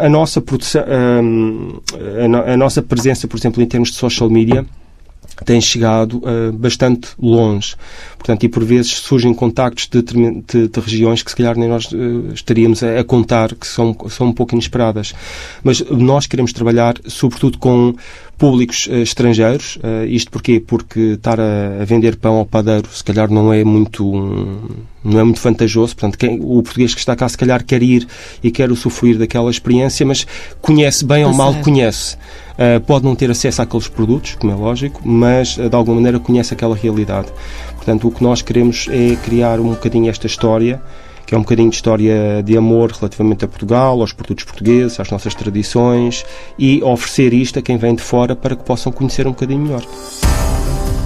a, 0.00 0.06
a, 0.06 0.08
nossa 0.08 0.40
produção, 0.40 0.82
a, 0.82 2.52
a 2.52 2.56
nossa 2.56 2.80
presença, 2.80 3.26
por 3.26 3.36
exemplo, 3.36 3.62
em 3.62 3.66
termos 3.66 3.90
de 3.90 3.96
social 3.96 4.30
media, 4.30 4.64
tem 5.42 5.60
chegado 5.60 6.18
uh, 6.18 6.52
bastante 6.52 7.08
longe. 7.18 7.74
Portanto, 8.16 8.44
e 8.44 8.48
por 8.48 8.64
vezes 8.64 8.92
surgem 8.92 9.34
contactos 9.34 9.88
de, 9.88 10.02
de, 10.02 10.68
de 10.68 10.80
regiões 10.80 11.22
que 11.22 11.30
se 11.30 11.36
calhar 11.36 11.56
nem 11.58 11.68
nós 11.68 11.86
uh, 11.92 12.32
estaríamos 12.32 12.82
a, 12.82 13.00
a, 13.00 13.04
contar, 13.04 13.54
que 13.54 13.66
são, 13.66 13.96
são 14.08 14.28
um 14.28 14.32
pouco 14.32 14.54
inesperadas. 14.54 15.12
Mas 15.62 15.80
nós 15.90 16.26
queremos 16.26 16.52
trabalhar 16.52 16.94
sobretudo 17.06 17.58
com 17.58 17.94
públicos 18.38 18.86
uh, 18.86 18.94
estrangeiros. 18.96 19.78
isto 20.08 20.30
porquê? 20.30 20.62
Porque 20.64 21.00
estar 21.14 21.38
a, 21.38 21.84
vender 21.84 22.16
pão 22.16 22.36
ao 22.36 22.46
padeiro 22.46 22.88
se 22.92 23.02
calhar 23.02 23.30
não 23.30 23.52
é 23.52 23.62
muito, 23.64 24.04
não 25.04 25.20
é 25.20 25.24
muito 25.24 25.40
vantajoso. 25.40 25.94
Portanto, 25.94 26.18
quem, 26.18 26.40
o 26.40 26.62
português 26.62 26.94
que 26.94 27.00
está 27.00 27.14
cá 27.14 27.28
se 27.28 27.38
calhar 27.38 27.64
quer 27.64 27.82
ir 27.82 28.06
e 28.42 28.50
quer 28.50 28.70
usufruir 28.70 29.18
daquela 29.18 29.50
experiência, 29.50 30.04
mas 30.04 30.26
conhece 30.60 31.04
bem 31.04 31.24
ou 31.24 31.32
mal 31.32 31.54
conhece. 31.62 32.16
Uh, 32.52 32.80
pode 32.80 33.04
não 33.04 33.16
ter 33.16 33.30
acesso 33.30 33.62
àqueles 33.62 33.88
produtos, 33.88 34.34
como 34.34 34.52
é 34.52 34.54
lógico, 34.54 35.00
mas 35.04 35.56
de 35.56 35.74
alguma 35.74 35.96
maneira 35.96 36.20
conhece 36.20 36.52
aquela 36.52 36.76
realidade. 36.76 37.28
Portanto, 37.84 38.06
o 38.06 38.12
que 38.12 38.22
nós 38.22 38.40
queremos 38.42 38.86
é 38.90 39.16
criar 39.16 39.58
um 39.58 39.70
bocadinho 39.70 40.08
esta 40.08 40.28
história, 40.28 40.80
que 41.26 41.34
é 41.34 41.38
um 41.38 41.40
bocadinho 41.40 41.68
de 41.68 41.74
história 41.74 42.40
de 42.40 42.56
amor 42.56 42.92
relativamente 42.92 43.44
a 43.44 43.48
Portugal, 43.48 44.00
aos 44.00 44.12
produtos 44.12 44.44
portugueses, 44.44 45.00
às 45.00 45.10
nossas 45.10 45.34
tradições 45.34 46.24
e 46.56 46.80
oferecer 46.84 47.34
isto 47.34 47.58
a 47.58 47.62
quem 47.62 47.76
vem 47.76 47.96
de 47.96 48.02
fora 48.02 48.36
para 48.36 48.54
que 48.54 48.62
possam 48.62 48.92
conhecer 48.92 49.26
um 49.26 49.30
bocadinho 49.30 49.62
melhor. 49.62 49.82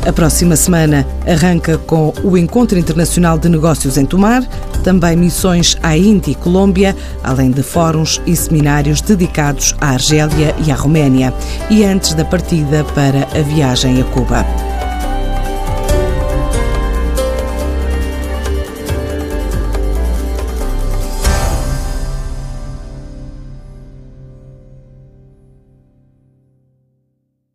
A 0.07 0.12
próxima 0.12 0.55
semana 0.55 1.07
arranca 1.27 1.79
com 1.79 2.12
o 2.23 2.37
Encontro 2.37 2.79
Internacional 2.79 3.39
de 3.39 3.49
Negócios 3.49 3.97
em 3.97 4.05
Tomar. 4.05 4.47
também 4.85 5.17
missões 5.17 5.79
à 5.83 5.97
Índia 5.97 6.31
e 6.31 6.35
Colômbia, 6.35 6.95
além 7.25 7.51
de 7.51 7.62
fóruns 7.62 8.21
e 8.27 8.37
seminários 8.37 9.01
dedicados 9.01 9.75
à 9.81 9.93
Argélia 9.93 10.55
e 10.65 10.71
à 10.71 10.77
Roménia, 10.77 11.33
e 11.71 11.83
antes 11.85 12.12
da 12.12 12.25
partida 12.25 12.85
para 12.95 13.27
a 13.37 13.43
viagem 13.43 14.01
a 14.01 14.05
Cuba. 14.05 14.47